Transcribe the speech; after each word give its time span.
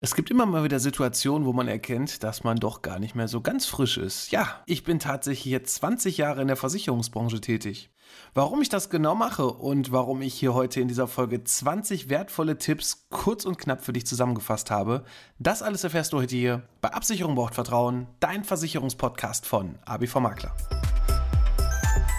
Es 0.00 0.14
gibt 0.14 0.30
immer 0.30 0.46
mal 0.46 0.62
wieder 0.62 0.78
Situationen, 0.78 1.44
wo 1.44 1.52
man 1.52 1.66
erkennt, 1.66 2.22
dass 2.22 2.44
man 2.44 2.58
doch 2.58 2.82
gar 2.82 3.00
nicht 3.00 3.16
mehr 3.16 3.26
so 3.26 3.40
ganz 3.40 3.66
frisch 3.66 3.98
ist. 3.98 4.30
Ja, 4.30 4.62
ich 4.64 4.84
bin 4.84 5.00
tatsächlich 5.00 5.46
jetzt 5.46 5.74
20 5.74 6.18
Jahre 6.18 6.40
in 6.40 6.46
der 6.46 6.56
Versicherungsbranche 6.56 7.40
tätig. 7.40 7.90
Warum 8.32 8.62
ich 8.62 8.68
das 8.68 8.90
genau 8.90 9.16
mache 9.16 9.48
und 9.48 9.90
warum 9.90 10.22
ich 10.22 10.34
hier 10.34 10.54
heute 10.54 10.80
in 10.80 10.86
dieser 10.86 11.08
Folge 11.08 11.42
20 11.42 12.08
wertvolle 12.10 12.58
Tipps 12.58 13.08
kurz 13.10 13.44
und 13.44 13.58
knapp 13.58 13.84
für 13.84 13.92
dich 13.92 14.06
zusammengefasst 14.06 14.70
habe, 14.70 15.04
das 15.40 15.62
alles 15.62 15.82
erfährst 15.82 16.12
du 16.12 16.18
heute 16.18 16.36
hier 16.36 16.62
bei 16.80 16.92
Absicherung 16.92 17.34
braucht 17.34 17.56
Vertrauen, 17.56 18.06
dein 18.20 18.44
Versicherungspodcast 18.44 19.46
von 19.46 19.80
ABV 19.84 20.20
Makler. 20.20 20.54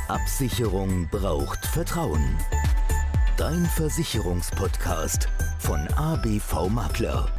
Absicherung 0.10 1.08
braucht 1.10 1.66
Vertrauen. 1.66 2.38
Dein 3.38 3.66
Versicherungspodcast 3.78 5.30
von 5.60 5.88
ABV 5.94 6.68
Makler. 6.68 7.30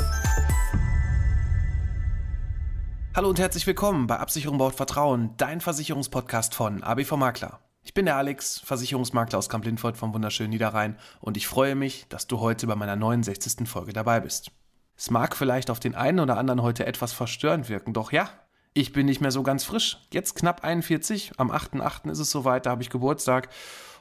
Hallo 3.12 3.28
und 3.28 3.40
herzlich 3.40 3.66
willkommen 3.66 4.06
bei 4.06 4.18
Absicherung 4.18 4.58
baut 4.58 4.76
Vertrauen, 4.76 5.34
dein 5.36 5.60
Versicherungspodcast 5.60 6.54
von 6.54 6.84
ABV 6.84 7.16
Makler. 7.16 7.58
Ich 7.82 7.92
bin 7.92 8.04
der 8.04 8.14
Alex, 8.14 8.60
Versicherungsmakler 8.60 9.36
aus 9.36 9.48
Kamp-Lindfort 9.48 9.96
vom 9.96 10.14
wunderschönen 10.14 10.50
Niederrhein 10.50 10.96
und 11.20 11.36
ich 11.36 11.48
freue 11.48 11.74
mich, 11.74 12.06
dass 12.08 12.28
du 12.28 12.38
heute 12.38 12.68
bei 12.68 12.76
meiner 12.76 12.94
69. 12.94 13.68
Folge 13.68 13.92
dabei 13.92 14.20
bist. 14.20 14.52
Es 14.96 15.10
mag 15.10 15.34
vielleicht 15.34 15.70
auf 15.70 15.80
den 15.80 15.96
einen 15.96 16.20
oder 16.20 16.38
anderen 16.38 16.62
heute 16.62 16.86
etwas 16.86 17.12
verstörend 17.12 17.68
wirken, 17.68 17.94
doch 17.94 18.12
ja, 18.12 18.30
ich 18.74 18.92
bin 18.92 19.06
nicht 19.06 19.20
mehr 19.20 19.32
so 19.32 19.42
ganz 19.42 19.64
frisch. 19.64 19.98
Jetzt 20.12 20.36
knapp 20.36 20.62
41, 20.62 21.32
am 21.36 21.50
8.8. 21.50 22.12
ist 22.12 22.20
es 22.20 22.30
soweit, 22.30 22.66
da 22.66 22.70
habe 22.70 22.82
ich 22.82 22.90
Geburtstag 22.90 23.48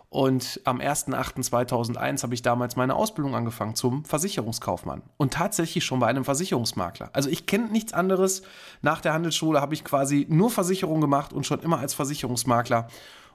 und 0.09 0.59
am 0.63 0.79
1.8.2001 0.79 2.23
habe 2.23 2.33
ich 2.33 2.41
damals 2.41 2.75
meine 2.75 2.95
Ausbildung 2.95 3.35
angefangen 3.35 3.75
zum 3.75 4.03
Versicherungskaufmann. 4.05 5.03
Und 5.17 5.33
tatsächlich 5.33 5.85
schon 5.85 5.99
bei 5.99 6.07
einem 6.07 6.25
Versicherungsmakler. 6.25 7.11
Also 7.13 7.29
ich 7.29 7.45
kenne 7.45 7.67
nichts 7.67 7.93
anderes. 7.93 8.41
Nach 8.81 9.01
der 9.01 9.13
Handelsschule 9.13 9.61
habe 9.61 9.75
ich 9.75 9.83
quasi 9.83 10.25
nur 10.27 10.49
Versicherung 10.49 10.99
gemacht 10.99 11.31
und 11.31 11.45
schon 11.45 11.59
immer 11.59 11.77
als 11.77 11.93
Versicherungsmakler. 11.93 12.87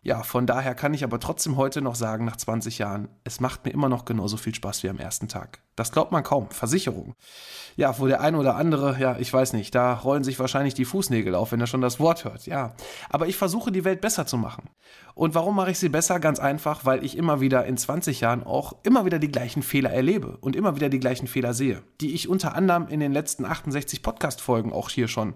Ja, 0.05 0.23
von 0.23 0.47
daher 0.47 0.75
kann 0.75 0.93
ich 0.93 1.03
aber 1.03 1.19
trotzdem 1.19 1.57
heute 1.57 1.81
noch 1.81 1.95
sagen, 1.95 2.27
nach 2.27 2.37
20 2.37 2.77
Jahren, 2.77 3.09
es 3.25 3.41
macht 3.41 3.65
mir 3.65 3.71
immer 3.71 3.89
noch 3.89 4.05
genauso 4.05 4.37
viel 4.37 4.55
Spaß 4.55 4.83
wie 4.83 4.91
am 4.91 4.99
ersten 4.99 5.29
Tag. 5.29 5.61
Das 5.77 5.93
glaubt 5.93 6.13
man 6.13 6.23
kaum. 6.23 6.51
Versicherung. 6.51 7.15
Ja, 7.77 7.99
wo 7.99 8.07
der 8.07 8.21
eine 8.21 8.37
oder 8.37 8.57
andere, 8.57 9.01
ja, 9.01 9.17
ich 9.19 9.33
weiß 9.33 9.55
nicht, 9.55 9.75
da 9.75 9.95
rollen 9.95 10.23
sich 10.23 10.39
wahrscheinlich 10.39 10.75
die 10.75 10.85
Fußnägel 10.85 11.35
auf, 11.35 11.53
wenn 11.53 11.61
er 11.61 11.67
schon 11.67 11.81
das 11.81 12.01
Wort 12.01 12.27
hört. 12.27 12.45
Ja. 12.45 12.75
Aber 13.09 13.29
ich 13.29 13.39
versuche 13.39 13.73
die 13.73 13.85
Welt 13.85 14.03
besser 14.03 14.27
zu 14.27 14.37
machen. 14.37 14.69
Und 15.15 15.35
warum 15.35 15.57
mache 15.57 15.71
ich 15.71 15.79
sie 15.79 15.89
besser? 15.89 16.21
Ganz 16.21 16.39
einfach, 16.39 16.85
weil 16.85 17.03
ich 17.03 17.17
immer 17.17 17.41
wieder 17.41 17.65
in 17.65 17.79
20 17.79 18.21
Jahren 18.21 18.45
auch 18.45 18.75
immer 18.83 19.07
wieder 19.07 19.19
die 19.19 19.33
gleichen 19.33 19.63
Fehler 19.63 19.91
erlebe 19.91 20.37
und 20.43 20.55
immer 20.55 20.77
wieder 20.77 20.91
die 20.91 21.01
gleichen 21.01 21.29
Fehler 21.29 21.55
sehe, 21.55 21.83
die 22.03 22.13
ich 22.13 22.29
unter 22.29 22.55
anderem 22.55 22.89
in 22.89 23.01
den 23.01 23.13
letzten 23.13 23.47
68 23.47 24.03
Podcast-Folgen 24.03 24.71
auch 24.71 24.91
hier 24.91 25.09
schon 25.09 25.33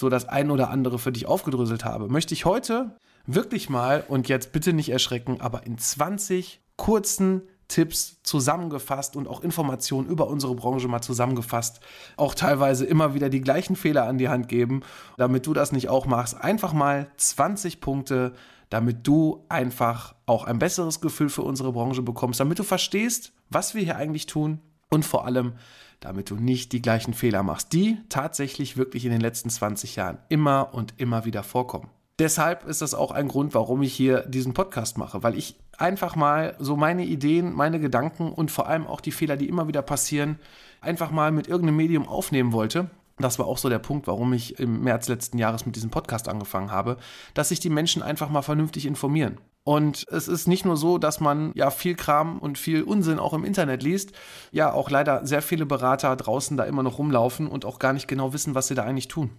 so 0.00 0.08
das 0.08 0.26
ein 0.26 0.50
oder 0.50 0.70
andere 0.70 0.98
für 0.98 1.12
dich 1.12 1.26
aufgedröselt 1.26 1.84
habe. 1.84 2.08
Möchte 2.08 2.32
ich 2.32 2.46
heute 2.46 2.96
wirklich 3.26 3.68
mal, 3.68 4.04
und 4.08 4.28
jetzt 4.28 4.52
bitte 4.52 4.72
nicht 4.72 4.90
erschrecken, 4.90 5.40
aber 5.40 5.66
in 5.66 5.78
20 5.78 6.60
kurzen 6.76 7.42
Tipps 7.68 8.22
zusammengefasst 8.22 9.16
und 9.16 9.26
auch 9.26 9.40
Informationen 9.40 10.06
über 10.08 10.28
unsere 10.28 10.54
Branche 10.54 10.88
mal 10.88 11.02
zusammengefasst. 11.02 11.80
Auch 12.16 12.34
teilweise 12.34 12.84
immer 12.84 13.14
wieder 13.14 13.28
die 13.28 13.40
gleichen 13.40 13.76
Fehler 13.76 14.06
an 14.06 14.18
die 14.18 14.28
Hand 14.28 14.48
geben, 14.48 14.82
damit 15.16 15.46
du 15.46 15.52
das 15.52 15.72
nicht 15.72 15.88
auch 15.88 16.06
machst. 16.06 16.36
Einfach 16.40 16.72
mal 16.72 17.08
20 17.16 17.80
Punkte, 17.80 18.34
damit 18.70 19.06
du 19.06 19.44
einfach 19.48 20.14
auch 20.26 20.44
ein 20.44 20.58
besseres 20.58 21.00
Gefühl 21.00 21.28
für 21.28 21.42
unsere 21.42 21.72
Branche 21.72 22.02
bekommst, 22.02 22.40
damit 22.40 22.58
du 22.58 22.64
verstehst, 22.64 23.32
was 23.50 23.74
wir 23.74 23.82
hier 23.82 23.96
eigentlich 23.96 24.26
tun 24.26 24.60
und 24.90 25.04
vor 25.04 25.24
allem, 25.24 25.54
damit 26.00 26.30
du 26.30 26.36
nicht 26.36 26.72
die 26.72 26.82
gleichen 26.82 27.14
Fehler 27.14 27.42
machst, 27.42 27.72
die 27.72 27.98
tatsächlich 28.08 28.76
wirklich 28.76 29.04
in 29.04 29.10
den 29.10 29.20
letzten 29.20 29.50
20 29.50 29.96
Jahren 29.96 30.18
immer 30.28 30.70
und 30.72 30.94
immer 30.98 31.24
wieder 31.24 31.42
vorkommen. 31.42 31.90
Deshalb 32.18 32.66
ist 32.66 32.80
das 32.80 32.94
auch 32.94 33.10
ein 33.10 33.28
Grund, 33.28 33.52
warum 33.54 33.82
ich 33.82 33.92
hier 33.92 34.20
diesen 34.20 34.54
Podcast 34.54 34.96
mache, 34.96 35.22
weil 35.22 35.36
ich 35.36 35.56
einfach 35.76 36.16
mal 36.16 36.56
so 36.58 36.74
meine 36.74 37.04
Ideen, 37.04 37.52
meine 37.52 37.78
Gedanken 37.78 38.32
und 38.32 38.50
vor 38.50 38.68
allem 38.68 38.86
auch 38.86 39.02
die 39.02 39.12
Fehler, 39.12 39.36
die 39.36 39.48
immer 39.48 39.68
wieder 39.68 39.82
passieren, 39.82 40.38
einfach 40.80 41.10
mal 41.10 41.30
mit 41.30 41.46
irgendeinem 41.46 41.76
Medium 41.76 42.08
aufnehmen 42.08 42.52
wollte. 42.52 42.88
Das 43.18 43.38
war 43.38 43.46
auch 43.46 43.58
so 43.58 43.68
der 43.68 43.80
Punkt, 43.80 44.06
warum 44.06 44.32
ich 44.32 44.58
im 44.58 44.82
März 44.82 45.08
letzten 45.08 45.36
Jahres 45.36 45.66
mit 45.66 45.76
diesem 45.76 45.90
Podcast 45.90 46.28
angefangen 46.28 46.70
habe, 46.70 46.96
dass 47.34 47.50
sich 47.50 47.60
die 47.60 47.70
Menschen 47.70 48.02
einfach 48.02 48.30
mal 48.30 48.42
vernünftig 48.42 48.86
informieren. 48.86 49.38
Und 49.64 50.04
es 50.10 50.26
ist 50.26 50.48
nicht 50.48 50.64
nur 50.64 50.78
so, 50.78 50.96
dass 50.96 51.20
man 51.20 51.52
ja 51.54 51.70
viel 51.70 51.96
Kram 51.96 52.38
und 52.38 52.56
viel 52.56 52.82
Unsinn 52.82 53.18
auch 53.18 53.34
im 53.34 53.44
Internet 53.44 53.82
liest, 53.82 54.12
ja 54.52 54.72
auch 54.72 54.90
leider 54.90 55.26
sehr 55.26 55.42
viele 55.42 55.66
Berater 55.66 56.16
draußen 56.16 56.56
da 56.56 56.64
immer 56.64 56.82
noch 56.82 56.98
rumlaufen 56.98 57.46
und 57.46 57.66
auch 57.66 57.78
gar 57.78 57.92
nicht 57.92 58.08
genau 58.08 58.32
wissen, 58.32 58.54
was 58.54 58.68
sie 58.68 58.74
da 58.74 58.84
eigentlich 58.84 59.08
tun 59.08 59.30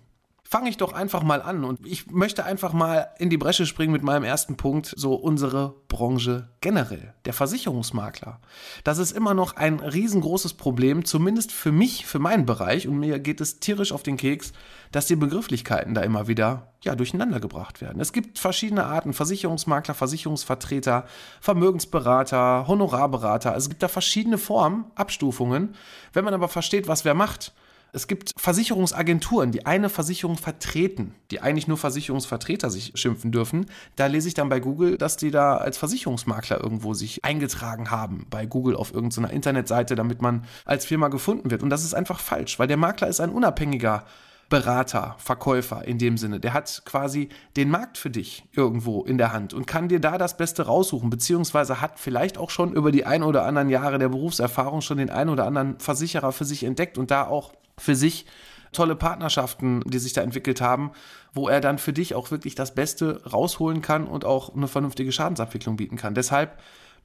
fange 0.49 0.69
ich 0.69 0.77
doch 0.77 0.93
einfach 0.93 1.23
mal 1.23 1.41
an 1.41 1.65
und 1.65 1.85
ich 1.85 2.09
möchte 2.09 2.45
einfach 2.45 2.71
mal 2.71 3.09
in 3.17 3.29
die 3.29 3.37
Bresche 3.37 3.65
springen 3.65 3.91
mit 3.91 4.01
meinem 4.01 4.23
ersten 4.23 4.55
Punkt, 4.55 4.93
so 4.95 5.13
unsere 5.13 5.75
Branche 5.89 6.47
generell, 6.61 7.13
der 7.25 7.33
Versicherungsmakler. 7.33 8.39
Das 8.85 8.97
ist 8.97 9.11
immer 9.11 9.33
noch 9.33 9.57
ein 9.57 9.79
riesengroßes 9.79 10.53
Problem, 10.53 11.03
zumindest 11.03 11.51
für 11.51 11.73
mich, 11.73 12.05
für 12.05 12.19
meinen 12.19 12.45
Bereich 12.45 12.87
und 12.87 12.97
mir 12.97 13.19
geht 13.19 13.41
es 13.41 13.59
tierisch 13.59 13.91
auf 13.91 14.03
den 14.03 14.15
Keks, 14.15 14.53
dass 14.93 15.05
die 15.05 15.17
Begrifflichkeiten 15.17 15.93
da 15.93 16.01
immer 16.01 16.29
wieder 16.29 16.71
ja 16.81 16.95
durcheinander 16.95 17.41
gebracht 17.41 17.81
werden. 17.81 17.99
Es 17.99 18.13
gibt 18.13 18.39
verschiedene 18.39 18.85
Arten, 18.85 19.11
Versicherungsmakler, 19.11 19.95
Versicherungsvertreter, 19.95 21.07
Vermögensberater, 21.41 22.67
Honorarberater, 22.67 23.51
also 23.51 23.65
es 23.65 23.69
gibt 23.69 23.83
da 23.83 23.89
verschiedene 23.89 24.37
Formen, 24.37 24.85
Abstufungen. 24.95 25.75
Wenn 26.13 26.23
man 26.23 26.33
aber 26.33 26.47
versteht, 26.47 26.87
was 26.87 27.03
wer 27.03 27.15
macht, 27.15 27.51
es 27.93 28.07
gibt 28.07 28.31
Versicherungsagenturen, 28.37 29.51
die 29.51 29.65
eine 29.65 29.89
Versicherung 29.89 30.37
vertreten, 30.37 31.15
die 31.31 31.41
eigentlich 31.41 31.67
nur 31.67 31.77
Versicherungsvertreter 31.77 32.69
sich 32.69 32.91
schimpfen 32.95 33.31
dürfen. 33.31 33.67
Da 33.95 34.07
lese 34.07 34.27
ich 34.27 34.33
dann 34.33 34.49
bei 34.49 34.59
Google, 34.59 34.97
dass 34.97 35.17
die 35.17 35.31
da 35.31 35.57
als 35.57 35.77
Versicherungsmakler 35.77 36.61
irgendwo 36.61 36.93
sich 36.93 37.23
eingetragen 37.23 37.89
haben 37.89 38.27
bei 38.29 38.45
Google 38.45 38.75
auf 38.75 38.93
irgendeiner 38.93 39.31
Internetseite, 39.31 39.95
damit 39.95 40.21
man 40.21 40.45
als 40.65 40.85
Firma 40.85 41.07
gefunden 41.07 41.49
wird. 41.49 41.63
Und 41.63 41.69
das 41.69 41.83
ist 41.83 41.93
einfach 41.93 42.19
falsch, 42.19 42.59
weil 42.59 42.67
der 42.67 42.77
Makler 42.77 43.07
ist 43.07 43.19
ein 43.19 43.29
unabhängiger 43.29 44.05
Berater, 44.49 45.15
Verkäufer 45.19 45.85
in 45.85 45.97
dem 45.97 46.17
Sinne. 46.17 46.39
Der 46.39 46.53
hat 46.53 46.83
quasi 46.85 47.29
den 47.57 47.69
Markt 47.69 47.97
für 47.97 48.09
dich 48.09 48.45
irgendwo 48.53 49.03
in 49.03 49.17
der 49.17 49.33
Hand 49.33 49.53
und 49.53 49.67
kann 49.67 49.89
dir 49.89 49.99
da 49.99 50.17
das 50.17 50.37
Beste 50.37 50.65
raussuchen, 50.65 51.09
beziehungsweise 51.09 51.81
hat 51.81 51.99
vielleicht 51.99 52.37
auch 52.37 52.49
schon 52.49 52.73
über 52.73 52.91
die 52.91 53.05
ein 53.05 53.23
oder 53.23 53.45
anderen 53.45 53.69
Jahre 53.69 53.99
der 53.99 54.09
Berufserfahrung 54.09 54.81
schon 54.81 54.97
den 54.97 55.09
ein 55.09 55.27
oder 55.29 55.45
anderen 55.45 55.79
Versicherer 55.79 56.31
für 56.31 56.45
sich 56.45 56.63
entdeckt 56.63 56.97
und 56.97 57.11
da 57.11 57.27
auch 57.27 57.53
für 57.77 57.95
sich 57.95 58.25
tolle 58.71 58.95
Partnerschaften, 58.95 59.81
die 59.85 59.99
sich 59.99 60.13
da 60.13 60.21
entwickelt 60.21 60.61
haben, 60.61 60.91
wo 61.33 61.47
er 61.47 61.61
dann 61.61 61.77
für 61.77 61.93
dich 61.93 62.15
auch 62.15 62.31
wirklich 62.31 62.55
das 62.55 62.73
Beste 62.73 63.23
rausholen 63.25 63.81
kann 63.81 64.07
und 64.07 64.25
auch 64.25 64.55
eine 64.55 64.67
vernünftige 64.67 65.11
Schadensabwicklung 65.11 65.77
bieten 65.77 65.97
kann. 65.97 66.15
Deshalb 66.15 66.57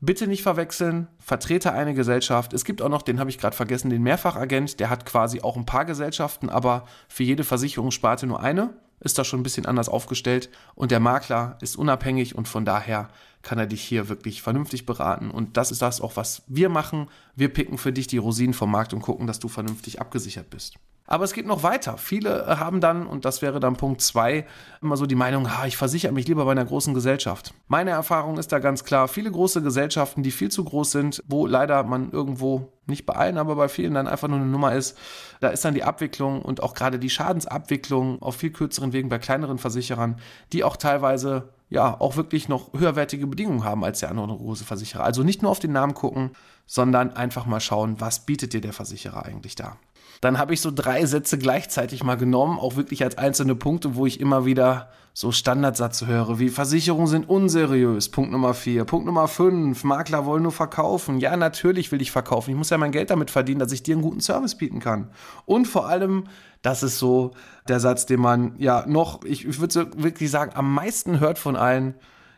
bitte 0.02 0.26
nicht 0.26 0.42
verwechseln, 0.42 1.06
Vertreter 1.18 1.72
einer 1.72 1.94
Gesellschaft. 1.94 2.52
Es 2.52 2.64
gibt 2.64 2.82
auch 2.82 2.88
noch, 2.88 3.02
den 3.02 3.20
habe 3.20 3.30
ich 3.30 3.38
gerade 3.38 3.56
vergessen, 3.56 3.88
den 3.88 4.02
Mehrfachagent, 4.02 4.80
der 4.80 4.90
hat 4.90 5.06
quasi 5.06 5.40
auch 5.40 5.56
ein 5.56 5.64
paar 5.64 5.84
Gesellschaften, 5.84 6.50
aber 6.50 6.84
für 7.08 7.22
jede 7.22 7.44
Versicherungssparte 7.44 8.26
nur 8.26 8.40
eine, 8.40 8.74
ist 9.00 9.18
da 9.18 9.24
schon 9.24 9.40
ein 9.40 9.44
bisschen 9.44 9.64
anders 9.64 9.88
aufgestellt 9.88 10.50
und 10.74 10.90
der 10.90 11.00
Makler 11.00 11.56
ist 11.60 11.76
unabhängig 11.76 12.34
und 12.34 12.48
von 12.48 12.64
daher 12.64 13.08
kann 13.42 13.58
er 13.58 13.66
dich 13.66 13.82
hier 13.82 14.08
wirklich 14.08 14.42
vernünftig 14.42 14.86
beraten. 14.86 15.30
Und 15.30 15.56
das 15.56 15.70
ist 15.70 15.82
das 15.82 16.00
auch, 16.00 16.16
was 16.16 16.42
wir 16.46 16.68
machen. 16.68 17.08
Wir 17.34 17.48
picken 17.48 17.78
für 17.78 17.92
dich 17.92 18.06
die 18.06 18.18
Rosinen 18.18 18.54
vom 18.54 18.70
Markt 18.70 18.92
und 18.92 19.02
gucken, 19.02 19.26
dass 19.26 19.40
du 19.40 19.48
vernünftig 19.48 20.00
abgesichert 20.00 20.50
bist. 20.50 20.76
Aber 21.12 21.24
es 21.24 21.34
geht 21.34 21.44
noch 21.44 21.62
weiter. 21.62 21.98
Viele 21.98 22.46
äh, 22.46 22.56
haben 22.56 22.80
dann, 22.80 23.06
und 23.06 23.26
das 23.26 23.42
wäre 23.42 23.60
dann 23.60 23.76
Punkt 23.76 24.00
zwei, 24.00 24.46
immer 24.80 24.96
so 24.96 25.04
die 25.04 25.14
Meinung, 25.14 25.54
ha, 25.54 25.66
ich 25.66 25.76
versichere 25.76 26.10
mich 26.10 26.26
lieber 26.26 26.46
bei 26.46 26.52
einer 26.52 26.64
großen 26.64 26.94
Gesellschaft. 26.94 27.52
Meine 27.68 27.90
Erfahrung 27.90 28.38
ist 28.38 28.50
da 28.50 28.60
ganz 28.60 28.82
klar, 28.82 29.08
viele 29.08 29.30
große 29.30 29.60
Gesellschaften, 29.60 30.22
die 30.22 30.30
viel 30.30 30.50
zu 30.50 30.64
groß 30.64 30.90
sind, 30.90 31.22
wo 31.26 31.46
leider 31.46 31.82
man 31.82 32.10
irgendwo 32.12 32.72
nicht 32.86 33.04
bei 33.04 33.12
allen, 33.12 33.36
aber 33.36 33.56
bei 33.56 33.68
vielen 33.68 33.92
dann 33.92 34.08
einfach 34.08 34.26
nur 34.26 34.38
eine 34.38 34.48
Nummer 34.48 34.74
ist, 34.74 34.96
da 35.40 35.48
ist 35.48 35.62
dann 35.66 35.74
die 35.74 35.84
Abwicklung 35.84 36.40
und 36.40 36.62
auch 36.62 36.72
gerade 36.72 36.98
die 36.98 37.10
Schadensabwicklung 37.10 38.22
auf 38.22 38.36
viel 38.36 38.50
kürzeren 38.50 38.94
Wegen 38.94 39.10
bei 39.10 39.18
kleineren 39.18 39.58
Versicherern, 39.58 40.18
die 40.54 40.64
auch 40.64 40.78
teilweise 40.78 41.50
ja 41.68 41.94
auch 42.00 42.16
wirklich 42.16 42.48
noch 42.48 42.72
höherwertige 42.72 43.26
Bedingungen 43.26 43.64
haben 43.64 43.84
als 43.84 44.00
der 44.00 44.08
andere 44.08 44.28
große 44.28 44.64
Versicherer. 44.64 45.04
Also 45.04 45.24
nicht 45.24 45.42
nur 45.42 45.50
auf 45.50 45.58
den 45.58 45.72
Namen 45.72 45.92
gucken, 45.92 46.30
sondern 46.66 47.14
einfach 47.14 47.44
mal 47.44 47.60
schauen, 47.60 48.00
was 48.00 48.20
bietet 48.20 48.54
dir 48.54 48.62
der 48.62 48.72
Versicherer 48.72 49.26
eigentlich 49.26 49.56
da. 49.56 49.76
Dann 50.22 50.38
habe 50.38 50.54
ich 50.54 50.60
so 50.60 50.70
drei 50.70 51.04
Sätze 51.04 51.36
gleichzeitig 51.36 52.04
mal 52.04 52.16
genommen, 52.16 52.56
auch 52.56 52.76
wirklich 52.76 53.02
als 53.02 53.18
einzelne 53.18 53.56
Punkte, 53.56 53.96
wo 53.96 54.06
ich 54.06 54.20
immer 54.20 54.46
wieder 54.46 54.88
so 55.12 55.32
Standardsätze 55.32 56.06
höre, 56.06 56.38
wie 56.38 56.48
Versicherungen 56.48 57.08
sind 57.08 57.28
unseriös, 57.28 58.08
Punkt 58.08 58.30
Nummer 58.30 58.54
vier. 58.54 58.84
Punkt 58.84 59.04
Nummer 59.04 59.26
fünf, 59.26 59.82
Makler 59.82 60.24
wollen 60.24 60.44
nur 60.44 60.52
verkaufen. 60.52 61.18
Ja, 61.18 61.36
natürlich 61.36 61.90
will 61.90 62.00
ich 62.00 62.12
verkaufen. 62.12 62.50
Ich 62.50 62.56
muss 62.56 62.70
ja 62.70 62.78
mein 62.78 62.92
Geld 62.92 63.10
damit 63.10 63.32
verdienen, 63.32 63.58
dass 63.58 63.72
ich 63.72 63.82
dir 63.82 63.96
einen 63.96 64.02
guten 64.02 64.20
Service 64.20 64.54
bieten 64.54 64.78
kann. 64.78 65.10
Und 65.44 65.66
vor 65.66 65.88
allem, 65.88 66.28
das 66.62 66.84
ist 66.84 67.00
so 67.00 67.32
der 67.66 67.80
Satz, 67.80 68.06
den 68.06 68.20
man 68.20 68.54
ja 68.58 68.84
noch, 68.86 69.24
ich, 69.24 69.44
ich 69.44 69.58
würde 69.58 69.90
wirklich 69.96 70.30
sagen, 70.30 70.52
am 70.54 70.72
meisten 70.72 71.18
hört 71.18 71.40
von 71.40 71.56
allen, 71.56 71.94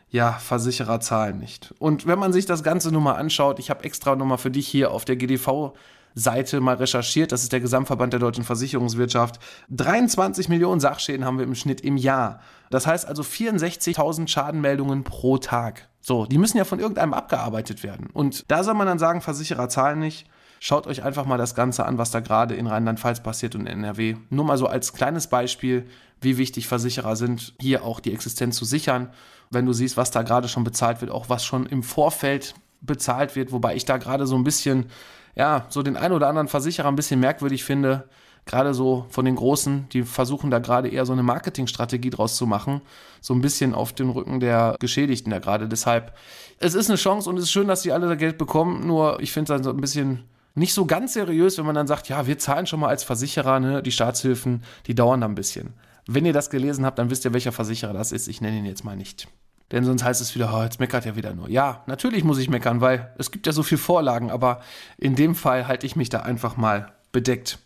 ja, 0.09 0.31
Versicherer 0.33 1.01
zahlen 1.01 1.37
nicht. 1.37 1.75
Und 1.77 2.07
wenn 2.07 2.17
man 2.17 2.33
sich 2.33 2.47
das 2.47 2.63
Ganze 2.63 2.91
nur 2.91 3.01
mal 3.01 3.13
anschaut, 3.13 3.59
ich 3.59 3.69
habe 3.69 3.83
extra 3.83 4.15
nochmal 4.15 4.39
für 4.39 4.51
dich 4.51 4.67
hier 4.67 4.89
auf 4.89 5.05
der 5.05 5.17
GDV 5.17 5.73
Seite 6.15 6.61
mal 6.61 6.75
recherchiert. 6.75 7.31
Das 7.31 7.43
ist 7.43 7.51
der 7.51 7.59
Gesamtverband 7.59 8.13
der 8.13 8.21
deutschen 8.21 8.45
Versicherungswirtschaft. 8.45 9.39
23 9.69 10.49
Millionen 10.49 10.79
Sachschäden 10.79 11.25
haben 11.25 11.37
wir 11.37 11.45
im 11.45 11.55
Schnitt 11.55 11.81
im 11.81 11.97
Jahr. 11.97 12.39
Das 12.71 12.87
heißt 12.87 13.05
also 13.05 13.21
64.000 13.21 14.27
Schadenmeldungen 14.27 15.03
pro 15.03 15.37
Tag. 15.37 15.89
So, 15.99 16.25
die 16.25 16.37
müssen 16.37 16.57
ja 16.57 16.63
von 16.63 16.79
irgendeinem 16.79 17.13
abgearbeitet 17.13 17.83
werden. 17.83 18.07
Und 18.13 18.49
da 18.49 18.63
soll 18.63 18.75
man 18.75 18.87
dann 18.87 18.99
sagen, 18.99 19.21
Versicherer 19.21 19.69
zahlen 19.69 19.99
nicht. 19.99 20.27
Schaut 20.59 20.87
euch 20.87 21.03
einfach 21.03 21.25
mal 21.25 21.37
das 21.37 21.53
Ganze 21.53 21.85
an, 21.85 21.97
was 21.97 22.11
da 22.11 22.21
gerade 22.21 22.55
in 22.55 22.65
Rheinland-Pfalz 22.65 23.21
passiert 23.21 23.55
und 23.55 23.61
in 23.61 23.83
NRW. 23.83 24.15
Nur 24.29 24.45
mal 24.45 24.57
so 24.57 24.67
als 24.67 24.93
kleines 24.93 25.27
Beispiel, 25.27 25.85
wie 26.21 26.37
wichtig 26.37 26.67
Versicherer 26.67 27.15
sind, 27.15 27.53
hier 27.59 27.83
auch 27.83 27.99
die 27.99 28.13
Existenz 28.13 28.55
zu 28.55 28.65
sichern. 28.65 29.09
Wenn 29.51 29.65
du 29.65 29.73
siehst, 29.73 29.97
was 29.97 30.11
da 30.11 30.23
gerade 30.23 30.47
schon 30.47 30.63
bezahlt 30.63 31.01
wird, 31.01 31.11
auch 31.11 31.29
was 31.29 31.43
schon 31.43 31.65
im 31.65 31.83
Vorfeld 31.83 32.55
bezahlt 32.81 33.35
wird, 33.35 33.51
wobei 33.51 33.75
ich 33.75 33.85
da 33.85 33.97
gerade 33.97 34.25
so 34.25 34.35
ein 34.35 34.43
bisschen 34.43 34.87
ja, 35.35 35.65
so 35.69 35.83
den 35.83 35.97
einen 35.97 36.13
oder 36.13 36.27
anderen 36.27 36.47
Versicherer 36.47 36.87
ein 36.87 36.95
bisschen 36.95 37.19
merkwürdig 37.19 37.63
finde. 37.63 38.07
Gerade 38.45 38.75
so 38.75 39.05
von 39.09 39.25
den 39.25 39.35
Großen, 39.35 39.89
die 39.89 40.03
versuchen 40.03 40.51
da 40.51 40.59
gerade 40.59 40.87
eher 40.87 41.05
so 41.05 41.13
eine 41.13 41.23
Marketingstrategie 41.23 42.11
draus 42.11 42.35
zu 42.35 42.45
machen. 42.45 42.81
So 43.19 43.33
ein 43.33 43.41
bisschen 43.41 43.73
auf 43.73 43.91
dem 43.93 44.11
Rücken 44.11 44.39
der 44.39 44.75
Geschädigten 44.79 45.31
da 45.31 45.39
gerade. 45.39 45.67
Deshalb, 45.67 46.15
es 46.59 46.75
ist 46.75 46.89
eine 46.89 46.97
Chance 46.97 47.29
und 47.29 47.37
es 47.37 47.45
ist 47.45 47.51
schön, 47.51 47.67
dass 47.67 47.81
sie 47.81 47.91
alle 47.91 48.07
da 48.07 48.15
Geld 48.15 48.37
bekommen. 48.37 48.85
Nur 48.85 49.19
ich 49.19 49.31
finde 49.31 49.51
es 49.51 49.57
dann 49.57 49.63
so 49.63 49.71
ein 49.71 49.81
bisschen 49.81 50.25
nicht 50.53 50.73
so 50.73 50.85
ganz 50.85 51.13
seriös, 51.13 51.57
wenn 51.57 51.65
man 51.65 51.75
dann 51.75 51.87
sagt, 51.87 52.07
ja, 52.07 52.27
wir 52.27 52.37
zahlen 52.37 52.67
schon 52.67 52.79
mal 52.79 52.87
als 52.87 53.03
Versicherer, 53.03 53.59
ne, 53.59 53.83
die 53.83 53.91
Staatshilfen, 53.91 54.63
die 54.87 54.95
dauern 54.95 55.21
da 55.21 55.27
ein 55.27 55.35
bisschen. 55.35 55.73
Wenn 56.07 56.25
ihr 56.25 56.33
das 56.33 56.49
gelesen 56.49 56.85
habt, 56.85 56.99
dann 56.99 57.09
wisst 57.09 57.25
ihr, 57.25 57.33
welcher 57.33 57.51
Versicherer 57.51 57.93
das 57.93 58.11
ist. 58.11 58.27
Ich 58.27 58.41
nenne 58.41 58.59
ihn 58.59 58.65
jetzt 58.65 58.85
mal 58.85 58.95
nicht. 58.95 59.27
Denn 59.71 59.83
sonst 59.83 60.03
heißt 60.03 60.21
es 60.21 60.35
wieder, 60.35 60.53
oh, 60.55 60.63
jetzt 60.63 60.79
meckert 60.79 61.05
er 61.05 61.15
wieder 61.15 61.33
nur. 61.33 61.49
Ja, 61.49 61.83
natürlich 61.87 62.23
muss 62.23 62.37
ich 62.37 62.49
meckern, 62.49 62.81
weil 62.81 63.13
es 63.17 63.31
gibt 63.31 63.47
ja 63.47 63.53
so 63.53 63.63
viele 63.63 63.79
Vorlagen, 63.79 64.29
aber 64.29 64.61
in 64.97 65.15
dem 65.15 65.35
Fall 65.35 65.67
halte 65.67 65.85
ich 65.85 65.95
mich 65.95 66.09
da 66.09 66.19
einfach 66.19 66.55
mal 66.55 66.93
bedeckt. 67.11 67.59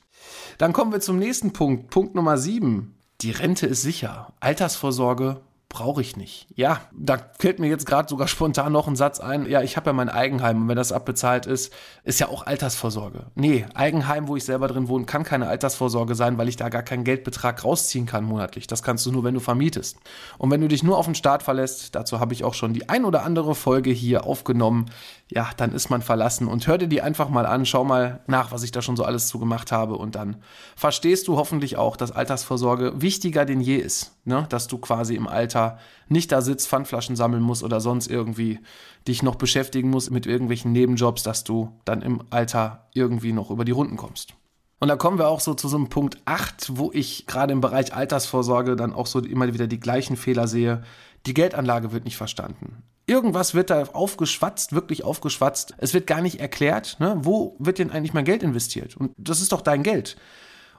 Dann 0.57 0.74
kommen 0.74 0.92
wir 0.92 1.01
zum 1.01 1.19
nächsten 1.19 1.54
Punkt, 1.54 1.90
Punkt 1.90 2.16
Nummer 2.16 2.38
7. 2.38 2.96
Die 3.22 3.31
Rente 3.31 3.68
ist 3.68 3.81
sicher. 3.81 4.34
Altersvorsorge 4.40 5.42
brauche 5.69 6.01
ich 6.01 6.18
nicht. 6.18 6.48
Ja, 6.56 6.81
da 6.92 7.18
fällt 7.38 7.60
mir 7.60 7.68
jetzt 7.68 7.86
gerade 7.86 8.10
sogar 8.10 8.27
spontan 8.27 8.71
noch 8.71 8.88
ein 8.88 8.95
Satz 8.95 9.19
ein. 9.19 9.45
Ja, 9.45 9.62
ich 9.62 9.77
habe 9.77 9.92
ja 9.92 9.94
mein 9.94 10.10
Eigenheim 10.10 10.63
und 10.63 10.68
wenn 10.68 10.75
das 10.75 10.92
abbezahlt 10.92 11.45
ist, 11.45 11.71
ist 12.04 12.19
ja 12.19 12.27
auch 12.27 12.48
Altersvorsorge. 12.48 13.27
Nee, 13.36 13.66
Eigenheim, 13.75 14.27
wo 14.27 14.36
ich 14.36 14.44
selber 14.44 14.68
drin 14.68 14.88
wohne, 14.88 15.06
kann 15.06 15.24
keine 15.24 15.48
Altersvorsorge 15.48 16.16
sein, 16.16 16.39
weil 16.39 16.50
ich 16.50 16.56
da 16.56 16.69
gar 16.69 16.81
keinen 16.81 17.04
Geldbetrag 17.04 17.63
rausziehen 17.63 18.07
kann 18.07 18.25
monatlich. 18.25 18.66
Das 18.66 18.81
kannst 18.81 19.06
du 19.06 19.12
nur, 19.12 19.24
wenn 19.24 19.36
du 19.36 19.39
vermietest. 19.39 20.00
Und 20.39 20.50
wenn 20.50 20.62
du 20.62 20.68
dich 20.68 20.83
nur 20.83 20.98
auf 20.98 21.06
den 21.06 21.16
Staat 21.16 21.44
verlässt, 21.44 21.94
dazu 21.94 22.19
habe 22.19 22.33
ich 22.33 22.44
auch 22.44 22.56
schon 22.56 22.74
die 22.74 22.89
ein 22.89 23.06
oder 23.06 23.24
andere 23.24 23.54
Folge 23.54 23.92
hier 23.92 24.25
aufgenommen, 24.25 24.88
ja, 25.31 25.50
dann 25.58 25.74
ist 25.74 25.92
man 25.92 26.02
verlassen 26.02 26.48
und 26.48 26.66
hör 26.66 26.80
dir 26.80 26.88
die 26.88 27.04
einfach 27.04 27.30
mal 27.30 27.46
an, 27.46 27.66
schau 27.66 27.84
mal 27.84 28.22
nach, 28.26 28.52
was 28.52 28.64
ich 28.64 28.72
da 28.72 28.81
schon 28.81 28.96
so 28.96 29.04
alles 29.04 29.28
zu 29.28 29.38
gemacht 29.38 29.72
habe 29.72 29.96
und 29.96 30.16
dann 30.16 30.38
verstehst 30.76 31.28
du 31.28 31.38
hoffentlich 31.38 31.78
auch, 31.78 31.98
dass 31.98 32.12
Altersvorsorge 32.12 33.00
wichtiger 33.02 33.46
denn 33.46 33.62
je 33.62 33.78
ist, 33.78 34.16
ne? 34.26 34.48
dass 34.50 34.68
du 34.68 34.80
quasi 34.80 35.14
im 35.14 35.28
Alter 35.28 35.78
nicht 36.08 36.31
da 36.31 36.42
sitzt, 36.42 36.68
Pfandflaschen 36.68 37.16
sammeln 37.16 37.44
musst 37.44 37.64
oder 37.64 37.80
sonst 37.80 38.08
irgendwie 38.08 38.60
dich 39.08 39.22
noch 39.22 39.36
beschäftigen 39.36 39.92
musst 39.92 40.10
mit 40.10 40.26
irgendwelchen 40.26 40.72
Nebenjobs, 40.72 41.22
dass 41.22 41.44
du 41.44 41.80
dann 41.86 42.02
im 42.02 42.24
Alter 42.32 42.88
irgendwie 42.96 43.32
noch 43.32 43.52
über 43.52 43.66
die 43.66 43.72
Runden 43.72 43.98
kommst. 43.98 44.34
Und 44.80 44.88
da 44.88 44.96
kommen 44.96 45.20
wir 45.20 45.28
auch 45.28 45.42
so 45.42 45.54
zu 45.54 45.68
so 45.68 45.78
einem 45.78 45.90
Punkt 45.90 46.18
8, 46.25 46.78
wo 46.78 46.90
ich 46.92 47.28
gerade 47.28 47.54
im 47.54 47.62
Bereich 47.62 47.94
Altersvorsorge 47.94 48.75
dann 48.75 48.94
auch 48.94 49.08
so 49.08 49.20
immer 49.20 49.54
wieder 49.54 49.68
die 49.68 49.80
gleichen 49.80 50.16
Fehler 50.16 50.48
sehe. 50.48 50.84
Die 51.25 51.34
Geldanlage 51.34 51.92
wird 51.92 52.06
nicht 52.06 52.18
verstanden. 52.18 52.82
Irgendwas 53.10 53.56
wird 53.56 53.72
da 53.72 53.86
aufgeschwatzt, 53.94 54.74
wirklich 54.74 55.04
aufgeschwatzt. 55.04 55.74
Es 55.80 55.96
wird 55.96 56.06
gar 56.06 56.22
nicht 56.22 56.40
erklärt, 56.40 56.98
ne? 57.00 57.18
wo 57.18 57.56
wird 57.58 57.80
denn 57.80 57.90
eigentlich 57.90 58.14
mein 58.14 58.24
Geld 58.24 58.44
investiert? 58.44 58.96
Und 58.96 59.14
das 59.18 59.42
ist 59.42 59.52
doch 59.52 59.62
dein 59.62 59.82
Geld. 59.82 60.16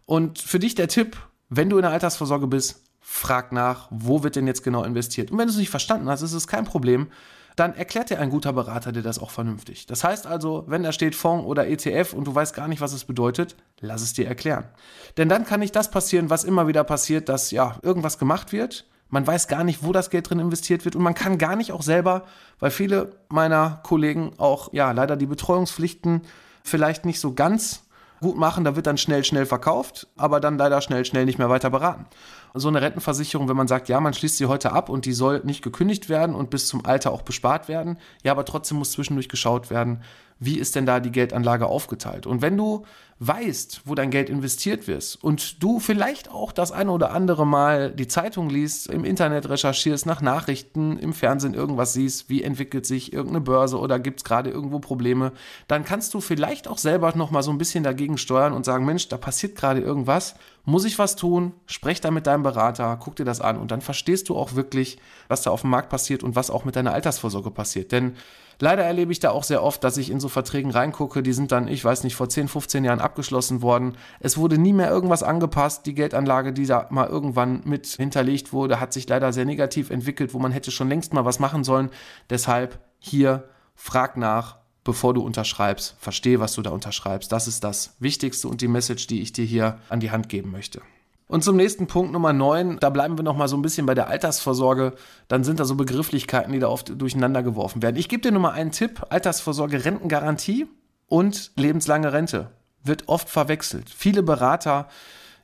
Und 0.06 0.38
für 0.38 0.60
dich 0.60 0.76
der 0.76 0.86
Tipp, 0.86 1.16
wenn 1.48 1.68
du 1.68 1.76
in 1.76 1.82
der 1.82 1.90
Altersvorsorge 1.90 2.46
bist, 2.46 2.84
frag 3.00 3.50
nach, 3.50 3.88
wo 3.90 4.22
wird 4.22 4.36
denn 4.36 4.46
jetzt 4.46 4.62
genau 4.62 4.84
investiert? 4.84 5.32
Und 5.32 5.38
wenn 5.38 5.48
du 5.48 5.52
es 5.52 5.58
nicht 5.58 5.70
verstanden 5.70 6.08
hast, 6.08 6.22
ist 6.22 6.32
es 6.32 6.46
kein 6.46 6.64
Problem. 6.64 7.08
Dann 7.56 7.74
erklärt 7.74 8.10
dir 8.10 8.20
ein 8.20 8.30
guter 8.30 8.52
Berater 8.52 8.92
dir 8.92 9.02
das 9.02 9.18
auch 9.18 9.32
vernünftig. 9.32 9.86
Das 9.86 10.04
heißt 10.04 10.28
also, 10.28 10.62
wenn 10.68 10.84
da 10.84 10.92
steht 10.92 11.16
Fonds 11.16 11.44
oder 11.46 11.66
ETF 11.66 12.12
und 12.12 12.28
du 12.28 12.34
weißt 12.34 12.54
gar 12.54 12.68
nicht, 12.68 12.80
was 12.80 12.92
es 12.92 13.04
bedeutet, 13.04 13.56
lass 13.80 14.02
es 14.02 14.12
dir 14.12 14.28
erklären. 14.28 14.68
Denn 15.16 15.28
dann 15.28 15.44
kann 15.44 15.58
nicht 15.58 15.74
das 15.74 15.90
passieren, 15.90 16.30
was 16.30 16.44
immer 16.44 16.68
wieder 16.68 16.84
passiert, 16.84 17.28
dass 17.28 17.50
ja 17.50 17.76
irgendwas 17.82 18.18
gemacht 18.20 18.52
wird, 18.52 18.86
man 19.10 19.26
weiß 19.26 19.48
gar 19.48 19.64
nicht, 19.64 19.82
wo 19.82 19.92
das 19.92 20.10
Geld 20.10 20.30
drin 20.30 20.38
investiert 20.38 20.84
wird 20.84 20.96
und 20.96 21.02
man 21.02 21.14
kann 21.14 21.38
gar 21.38 21.56
nicht 21.56 21.72
auch 21.72 21.82
selber, 21.82 22.24
weil 22.58 22.70
viele 22.70 23.12
meiner 23.28 23.80
Kollegen 23.82 24.32
auch 24.38 24.72
ja 24.72 24.92
leider 24.92 25.16
die 25.16 25.26
Betreuungspflichten 25.26 26.22
vielleicht 26.62 27.04
nicht 27.04 27.20
so 27.20 27.34
ganz 27.34 27.82
gut 28.20 28.36
machen, 28.36 28.64
da 28.64 28.76
wird 28.76 28.86
dann 28.86 28.98
schnell, 28.98 29.24
schnell 29.24 29.46
verkauft, 29.46 30.06
aber 30.16 30.40
dann 30.40 30.58
leider 30.58 30.80
schnell, 30.82 31.04
schnell 31.04 31.24
nicht 31.24 31.38
mehr 31.38 31.48
weiter 31.48 31.70
beraten. 31.70 32.06
So 32.52 32.68
eine 32.68 32.82
Rentenversicherung, 32.82 33.48
wenn 33.48 33.56
man 33.56 33.68
sagt, 33.68 33.88
ja, 33.88 33.98
man 34.00 34.12
schließt 34.12 34.36
sie 34.36 34.46
heute 34.46 34.72
ab 34.72 34.88
und 34.88 35.06
die 35.06 35.12
soll 35.12 35.40
nicht 35.44 35.62
gekündigt 35.62 36.08
werden 36.08 36.34
und 36.34 36.50
bis 36.50 36.66
zum 36.66 36.84
Alter 36.84 37.12
auch 37.12 37.22
bespart 37.22 37.68
werden, 37.68 37.98
ja, 38.22 38.32
aber 38.32 38.44
trotzdem 38.44 38.78
muss 38.78 38.92
zwischendurch 38.92 39.28
geschaut 39.28 39.70
werden, 39.70 40.02
wie 40.40 40.58
ist 40.58 40.74
denn 40.74 40.86
da 40.86 41.00
die 41.00 41.12
Geldanlage 41.12 41.66
aufgeteilt? 41.66 42.26
Und 42.26 42.40
wenn 42.42 42.56
du 42.56 42.84
weißt, 43.22 43.82
wo 43.84 43.94
dein 43.94 44.10
Geld 44.10 44.30
investiert 44.30 44.88
wird 44.88 45.18
und 45.20 45.62
du 45.62 45.78
vielleicht 45.78 46.30
auch 46.30 46.52
das 46.52 46.72
eine 46.72 46.90
oder 46.90 47.12
andere 47.12 47.46
Mal 47.46 47.92
die 47.92 48.08
Zeitung 48.08 48.48
liest, 48.48 48.86
im 48.86 49.04
Internet 49.04 49.50
recherchierst, 49.50 50.06
nach 50.06 50.22
Nachrichten, 50.22 50.98
im 50.98 51.12
Fernsehen 51.12 51.52
irgendwas 51.52 51.92
siehst, 51.92 52.30
wie 52.30 52.42
entwickelt 52.42 52.86
sich 52.86 53.12
irgendeine 53.12 53.42
Börse 53.42 53.78
oder 53.78 53.98
gibt 53.98 54.20
es 54.20 54.24
gerade 54.24 54.48
irgendwo 54.48 54.78
Probleme, 54.78 55.32
dann 55.68 55.84
kannst 55.84 56.14
du 56.14 56.22
vielleicht 56.22 56.66
auch 56.66 56.78
selber 56.78 57.14
noch 57.14 57.30
mal 57.30 57.42
so 57.42 57.50
ein 57.50 57.58
bisschen 57.58 57.84
dagegen 57.84 58.16
steuern 58.16 58.54
und 58.54 58.64
sagen, 58.64 58.86
Mensch, 58.86 59.08
da 59.08 59.18
passiert 59.18 59.54
gerade 59.54 59.80
irgendwas, 59.80 60.36
muss 60.64 60.86
ich 60.86 60.98
was 60.98 61.14
tun? 61.14 61.52
Sprech 61.66 62.00
da 62.00 62.10
mit 62.10 62.26
deinem 62.26 62.42
Berater, 62.42 62.96
guck 62.98 63.16
dir 63.16 63.26
das 63.26 63.42
an 63.42 63.58
und 63.58 63.70
dann 63.70 63.82
verstehst 63.82 64.30
du 64.30 64.36
auch 64.36 64.54
wirklich, 64.54 64.98
was 65.28 65.42
da 65.42 65.50
auf 65.50 65.60
dem 65.60 65.70
Markt 65.70 65.90
passiert 65.90 66.22
und 66.22 66.36
was 66.36 66.50
auch 66.50 66.64
mit 66.64 66.74
deiner 66.74 66.94
Altersvorsorge 66.94 67.50
passiert. 67.50 67.92
Denn 67.92 68.14
Leider 68.62 68.84
erlebe 68.84 69.10
ich 69.10 69.20
da 69.20 69.30
auch 69.30 69.42
sehr 69.42 69.62
oft, 69.62 69.82
dass 69.82 69.96
ich 69.96 70.10
in 70.10 70.20
so 70.20 70.28
Verträgen 70.28 70.70
reingucke, 70.70 71.22
die 71.22 71.32
sind 71.32 71.50
dann, 71.50 71.66
ich 71.66 71.82
weiß 71.82 72.04
nicht, 72.04 72.14
vor 72.14 72.28
10, 72.28 72.46
15 72.46 72.84
Jahren 72.84 73.00
abgeschlossen 73.00 73.62
worden. 73.62 73.96
Es 74.20 74.36
wurde 74.36 74.58
nie 74.58 74.74
mehr 74.74 74.90
irgendwas 74.90 75.22
angepasst. 75.22 75.86
Die 75.86 75.94
Geldanlage, 75.94 76.52
die 76.52 76.66
da 76.66 76.86
mal 76.90 77.08
irgendwann 77.08 77.62
mit 77.64 77.86
hinterlegt 77.86 78.52
wurde, 78.52 78.78
hat 78.78 78.92
sich 78.92 79.08
leider 79.08 79.32
sehr 79.32 79.46
negativ 79.46 79.88
entwickelt, 79.88 80.34
wo 80.34 80.38
man 80.38 80.52
hätte 80.52 80.70
schon 80.70 80.90
längst 80.90 81.14
mal 81.14 81.24
was 81.24 81.38
machen 81.38 81.64
sollen. 81.64 81.88
Deshalb 82.28 82.78
hier 82.98 83.48
frag 83.74 84.18
nach, 84.18 84.58
bevor 84.84 85.14
du 85.14 85.22
unterschreibst. 85.22 85.96
Verstehe, 85.98 86.38
was 86.38 86.52
du 86.52 86.60
da 86.60 86.70
unterschreibst. 86.70 87.32
Das 87.32 87.48
ist 87.48 87.64
das 87.64 87.96
Wichtigste 87.98 88.46
und 88.46 88.60
die 88.60 88.68
Message, 88.68 89.06
die 89.06 89.22
ich 89.22 89.32
dir 89.32 89.44
hier 89.44 89.78
an 89.88 90.00
die 90.00 90.10
Hand 90.10 90.28
geben 90.28 90.50
möchte. 90.50 90.82
Und 91.30 91.44
zum 91.44 91.54
nächsten 91.54 91.86
Punkt 91.86 92.10
Nummer 92.10 92.32
9, 92.32 92.78
da 92.80 92.90
bleiben 92.90 93.16
wir 93.16 93.22
noch 93.22 93.36
mal 93.36 93.46
so 93.46 93.56
ein 93.56 93.62
bisschen 93.62 93.86
bei 93.86 93.94
der 93.94 94.08
Altersvorsorge. 94.08 94.94
Dann 95.28 95.44
sind 95.44 95.60
da 95.60 95.64
so 95.64 95.76
Begrifflichkeiten, 95.76 96.52
die 96.52 96.58
da 96.58 96.66
oft 96.66 97.00
durcheinander 97.00 97.44
geworfen 97.44 97.82
werden. 97.82 97.94
Ich 97.94 98.08
gebe 98.08 98.20
dir 98.20 98.32
nur 98.32 98.40
mal 98.40 98.50
einen 98.50 98.72
Tipp: 98.72 99.06
Altersvorsorge, 99.10 99.84
Rentengarantie 99.84 100.66
und 101.06 101.52
lebenslange 101.54 102.12
Rente 102.12 102.50
wird 102.82 103.06
oft 103.06 103.28
verwechselt. 103.28 103.88
Viele 103.88 104.24
Berater 104.24 104.88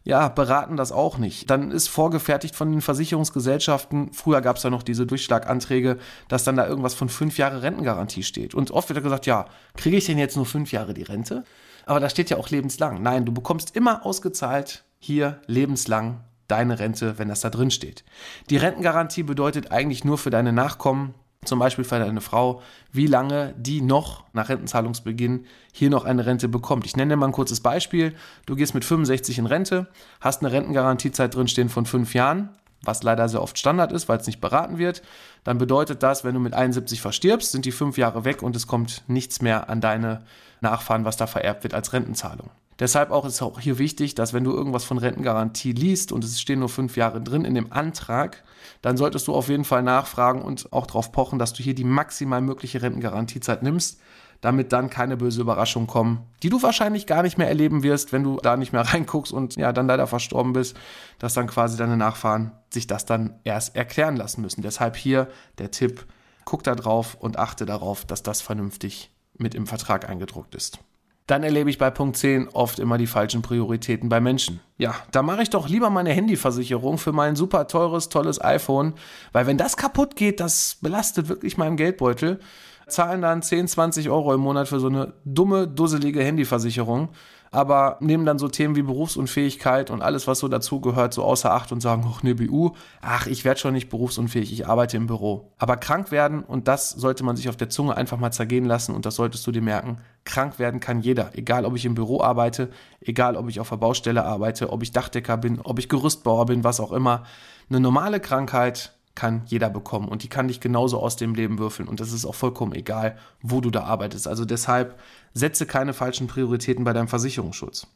ja, 0.02 0.28
beraten 0.28 0.76
das 0.76 0.90
auch 0.90 1.18
nicht. 1.18 1.50
Dann 1.50 1.70
ist 1.70 1.86
vorgefertigt 1.86 2.56
von 2.56 2.72
den 2.72 2.80
Versicherungsgesellschaften, 2.80 4.12
früher 4.12 4.40
gab 4.40 4.56
es 4.56 4.64
ja 4.64 4.70
noch 4.70 4.82
diese 4.82 5.06
Durchschlaganträge, 5.06 5.98
dass 6.26 6.42
dann 6.42 6.56
da 6.56 6.66
irgendwas 6.66 6.94
von 6.94 7.08
fünf 7.08 7.38
Jahre 7.38 7.62
Rentengarantie 7.62 8.24
steht. 8.24 8.54
Und 8.54 8.72
oft 8.72 8.88
wird 8.88 9.04
gesagt, 9.04 9.26
ja, 9.26 9.46
kriege 9.76 9.96
ich 9.96 10.06
denn 10.06 10.18
jetzt 10.18 10.36
nur 10.36 10.46
fünf 10.46 10.72
Jahre 10.72 10.94
die 10.94 11.02
Rente? 11.02 11.44
Aber 11.86 12.00
da 12.00 12.08
steht 12.08 12.30
ja 12.30 12.38
auch 12.38 12.50
lebenslang. 12.50 13.02
Nein, 13.02 13.24
du 13.24 13.32
bekommst 13.32 13.76
immer 13.76 14.04
ausgezahlt 14.04 14.84
hier 14.98 15.40
lebenslang 15.46 16.20
deine 16.48 16.78
Rente, 16.78 17.18
wenn 17.18 17.28
das 17.28 17.40
da 17.40 17.50
drin 17.50 17.70
steht. 17.70 18.04
Die 18.50 18.56
Rentengarantie 18.56 19.22
bedeutet 19.22 19.72
eigentlich 19.72 20.04
nur 20.04 20.18
für 20.18 20.30
deine 20.30 20.52
Nachkommen, 20.52 21.14
zum 21.44 21.58
Beispiel 21.58 21.84
für 21.84 21.98
deine 21.98 22.20
Frau, 22.20 22.62
wie 22.92 23.06
lange 23.06 23.54
die 23.56 23.80
noch 23.80 24.24
nach 24.32 24.48
Rentenzahlungsbeginn 24.48 25.46
hier 25.72 25.90
noch 25.90 26.04
eine 26.04 26.26
Rente 26.26 26.48
bekommt. 26.48 26.86
Ich 26.86 26.96
nenne 26.96 27.14
dir 27.14 27.16
mal 27.16 27.26
ein 27.26 27.32
kurzes 27.32 27.60
Beispiel. 27.60 28.14
Du 28.46 28.56
gehst 28.56 28.74
mit 28.74 28.84
65 28.84 29.38
in 29.38 29.46
Rente, 29.46 29.86
hast 30.20 30.42
eine 30.42 30.52
Rentengarantiezeit 30.52 31.34
drinstehen 31.34 31.68
von 31.68 31.86
fünf 31.86 32.14
Jahren, 32.14 32.50
was 32.82 33.02
leider 33.02 33.28
sehr 33.28 33.42
oft 33.42 33.58
Standard 33.58 33.92
ist, 33.92 34.08
weil 34.08 34.18
es 34.18 34.26
nicht 34.26 34.40
beraten 34.40 34.78
wird. 34.78 35.02
Dann 35.44 35.58
bedeutet 35.58 36.02
das, 36.02 36.24
wenn 36.24 36.34
du 36.34 36.40
mit 36.40 36.54
71 36.54 37.00
verstirbst, 37.00 37.52
sind 37.52 37.64
die 37.64 37.72
fünf 37.72 37.98
Jahre 37.98 38.24
weg 38.24 38.42
und 38.42 38.56
es 38.56 38.66
kommt 38.66 39.04
nichts 39.06 39.40
mehr 39.40 39.70
an 39.70 39.80
deine 39.80 40.22
Nachfahren, 40.60 41.04
was 41.04 41.16
da 41.16 41.26
vererbt 41.26 41.62
wird 41.62 41.74
als 41.74 41.92
Rentenzahlung. 41.92 42.50
Deshalb 42.78 43.10
auch 43.10 43.24
ist 43.24 43.40
auch 43.40 43.58
hier 43.58 43.78
wichtig, 43.78 44.14
dass 44.14 44.34
wenn 44.34 44.44
du 44.44 44.52
irgendwas 44.52 44.84
von 44.84 44.98
Rentengarantie 44.98 45.72
liest 45.72 46.12
und 46.12 46.24
es 46.24 46.40
stehen 46.40 46.58
nur 46.58 46.68
fünf 46.68 46.96
Jahre 46.96 47.22
drin 47.22 47.46
in 47.46 47.54
dem 47.54 47.72
Antrag, 47.72 48.44
dann 48.82 48.98
solltest 48.98 49.28
du 49.28 49.34
auf 49.34 49.48
jeden 49.48 49.64
Fall 49.64 49.82
nachfragen 49.82 50.42
und 50.42 50.72
auch 50.72 50.86
darauf 50.86 51.10
pochen, 51.10 51.38
dass 51.38 51.54
du 51.54 51.62
hier 51.62 51.74
die 51.74 51.84
maximal 51.84 52.42
mögliche 52.42 52.82
Rentengarantiezeit 52.82 53.62
nimmst, 53.62 53.98
damit 54.42 54.74
dann 54.74 54.90
keine 54.90 55.16
böse 55.16 55.40
Überraschungen 55.40 55.86
kommen, 55.86 56.26
die 56.42 56.50
du 56.50 56.62
wahrscheinlich 56.62 57.06
gar 57.06 57.22
nicht 57.22 57.38
mehr 57.38 57.48
erleben 57.48 57.82
wirst, 57.82 58.12
wenn 58.12 58.24
du 58.24 58.38
da 58.42 58.58
nicht 58.58 58.74
mehr 58.74 58.82
reinguckst 58.92 59.32
und 59.32 59.56
ja 59.56 59.72
dann 59.72 59.86
leider 59.86 60.06
verstorben 60.06 60.52
bist, 60.52 60.76
dass 61.18 61.32
dann 61.32 61.46
quasi 61.46 61.78
deine 61.78 61.96
Nachfahren 61.96 62.52
sich 62.68 62.86
das 62.86 63.06
dann 63.06 63.40
erst 63.44 63.74
erklären 63.74 64.16
lassen 64.16 64.42
müssen. 64.42 64.60
Deshalb 64.60 64.96
hier 64.96 65.28
der 65.56 65.70
Tipp, 65.70 66.04
guck 66.44 66.62
da 66.62 66.74
drauf 66.74 67.16
und 67.18 67.38
achte 67.38 67.64
darauf, 67.64 68.04
dass 68.04 68.22
das 68.22 68.42
vernünftig 68.42 69.10
mit 69.38 69.54
im 69.54 69.66
Vertrag 69.66 70.08
eingedruckt 70.10 70.54
ist 70.54 70.78
dann 71.26 71.42
erlebe 71.42 71.68
ich 71.70 71.78
bei 71.78 71.90
Punkt 71.90 72.16
10 72.16 72.48
oft 72.48 72.78
immer 72.78 72.98
die 72.98 73.06
falschen 73.06 73.42
Prioritäten 73.42 74.08
bei 74.08 74.20
Menschen. 74.20 74.60
Ja, 74.78 74.94
da 75.10 75.22
mache 75.22 75.42
ich 75.42 75.50
doch 75.50 75.68
lieber 75.68 75.90
meine 75.90 76.10
Handyversicherung 76.10 76.98
für 76.98 77.12
mein 77.12 77.34
super 77.34 77.66
teures, 77.66 78.08
tolles 78.08 78.42
iPhone, 78.42 78.94
weil 79.32 79.46
wenn 79.46 79.58
das 79.58 79.76
kaputt 79.76 80.14
geht, 80.14 80.38
das 80.38 80.78
belastet 80.80 81.28
wirklich 81.28 81.56
meinen 81.56 81.76
Geldbeutel. 81.76 82.38
Zahlen 82.86 83.22
dann 83.22 83.42
10, 83.42 83.66
20 83.66 84.10
Euro 84.10 84.32
im 84.32 84.40
Monat 84.40 84.68
für 84.68 84.78
so 84.78 84.86
eine 84.86 85.14
dumme, 85.24 85.66
dusselige 85.66 86.22
Handyversicherung 86.22 87.08
aber 87.56 87.96
nehmen 88.00 88.26
dann 88.26 88.38
so 88.38 88.48
Themen 88.48 88.76
wie 88.76 88.82
Berufsunfähigkeit 88.82 89.90
und 89.90 90.02
alles, 90.02 90.26
was 90.26 90.40
so 90.40 90.48
dazugehört, 90.48 91.14
so 91.14 91.24
außer 91.24 91.52
Acht 91.52 91.72
und 91.72 91.80
sagen, 91.80 92.04
ach 92.06 92.22
ne 92.22 92.34
BU, 92.34 92.72
ach, 93.00 93.26
ich 93.26 93.46
werde 93.46 93.58
schon 93.58 93.72
nicht 93.72 93.88
berufsunfähig, 93.88 94.52
ich 94.52 94.68
arbeite 94.68 94.98
im 94.98 95.06
Büro. 95.06 95.52
Aber 95.56 95.78
krank 95.78 96.10
werden, 96.10 96.42
und 96.42 96.68
das 96.68 96.90
sollte 96.90 97.24
man 97.24 97.34
sich 97.34 97.48
auf 97.48 97.56
der 97.56 97.70
Zunge 97.70 97.96
einfach 97.96 98.18
mal 98.18 98.30
zergehen 98.30 98.66
lassen 98.66 98.94
und 98.94 99.06
das 99.06 99.14
solltest 99.14 99.46
du 99.46 99.52
dir 99.52 99.62
merken, 99.62 99.96
krank 100.26 100.58
werden 100.58 100.80
kann 100.80 101.00
jeder, 101.00 101.30
egal 101.32 101.64
ob 101.64 101.74
ich 101.76 101.86
im 101.86 101.94
Büro 101.94 102.20
arbeite, 102.20 102.68
egal 103.00 103.36
ob 103.36 103.48
ich 103.48 103.58
auf 103.58 103.70
der 103.70 103.76
Baustelle 103.76 104.26
arbeite, 104.26 104.70
ob 104.70 104.82
ich 104.82 104.92
Dachdecker 104.92 105.38
bin, 105.38 105.58
ob 105.62 105.78
ich 105.78 105.88
Gerüstbauer 105.88 106.44
bin, 106.44 106.62
was 106.62 106.78
auch 106.78 106.92
immer. 106.92 107.22
Eine 107.70 107.80
normale 107.80 108.20
Krankheit 108.20 108.92
kann 109.14 109.44
jeder 109.46 109.70
bekommen 109.70 110.08
und 110.08 110.22
die 110.22 110.28
kann 110.28 110.48
dich 110.48 110.60
genauso 110.60 111.00
aus 111.00 111.16
dem 111.16 111.34
Leben 111.34 111.58
würfeln 111.58 111.88
und 111.88 112.00
das 112.00 112.12
ist 112.12 112.26
auch 112.26 112.34
vollkommen 112.34 112.74
egal, 112.74 113.16
wo 113.40 113.62
du 113.62 113.70
da 113.70 113.84
arbeitest. 113.84 114.28
Also 114.28 114.44
deshalb 114.44 114.98
setze 115.36 115.66
keine 115.66 115.92
falschen 115.92 116.26
Prioritäten 116.26 116.84
bei 116.84 116.92
deinem 116.92 117.08
Versicherungsschutz. 117.08 117.86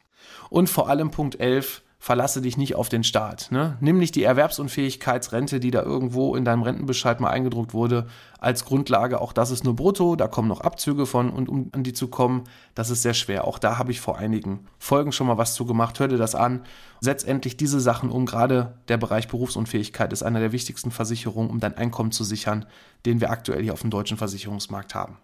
Und 0.49 0.69
vor 0.69 0.89
allem 0.89 1.09
Punkt 1.11 1.39
11, 1.39 1.81
verlasse 1.97 2.41
dich 2.41 2.57
nicht 2.57 2.75
auf 2.75 2.89
den 2.89 3.03
Staat. 3.03 3.49
Ne? 3.51 3.77
Nimm 3.79 3.99
nicht 3.99 4.15
die 4.15 4.23
Erwerbsunfähigkeitsrente, 4.23 5.59
die 5.59 5.69
da 5.69 5.83
irgendwo 5.83 6.35
in 6.35 6.45
deinem 6.45 6.63
Rentenbescheid 6.63 7.19
mal 7.19 7.29
eingedruckt 7.29 7.75
wurde, 7.75 8.07
als 8.39 8.65
Grundlage. 8.65 9.21
Auch 9.21 9.33
das 9.33 9.51
ist 9.51 9.63
nur 9.63 9.75
brutto, 9.75 10.15
da 10.15 10.27
kommen 10.27 10.47
noch 10.47 10.61
Abzüge 10.61 11.05
von 11.05 11.29
und 11.29 11.47
um 11.47 11.69
an 11.73 11.83
die 11.83 11.93
zu 11.93 12.07
kommen, 12.07 12.45
das 12.73 12.89
ist 12.89 13.03
sehr 13.03 13.13
schwer. 13.13 13.45
Auch 13.45 13.59
da 13.59 13.77
habe 13.77 13.91
ich 13.91 14.01
vor 14.01 14.17
einigen 14.17 14.65
Folgen 14.79 15.11
schon 15.11 15.27
mal 15.27 15.37
was 15.37 15.53
zu 15.53 15.65
gemacht. 15.65 15.99
Hör 15.99 16.07
dir 16.07 16.17
das 16.17 16.33
an. 16.33 16.63
Setz 17.01 17.23
endlich 17.23 17.55
diese 17.55 17.79
Sachen 17.79 18.09
um. 18.09 18.25
Gerade 18.25 18.79
der 18.87 18.97
Bereich 18.97 19.27
Berufsunfähigkeit 19.27 20.11
ist 20.11 20.23
einer 20.23 20.39
der 20.39 20.51
wichtigsten 20.51 20.89
Versicherungen, 20.89 21.51
um 21.51 21.59
dein 21.59 21.77
Einkommen 21.77 22.11
zu 22.11 22.23
sichern, 22.23 22.65
den 23.05 23.21
wir 23.21 23.29
aktuell 23.29 23.61
hier 23.61 23.73
auf 23.73 23.81
dem 23.81 23.91
deutschen 23.91 24.17
Versicherungsmarkt 24.17 24.95
haben. 24.95 25.17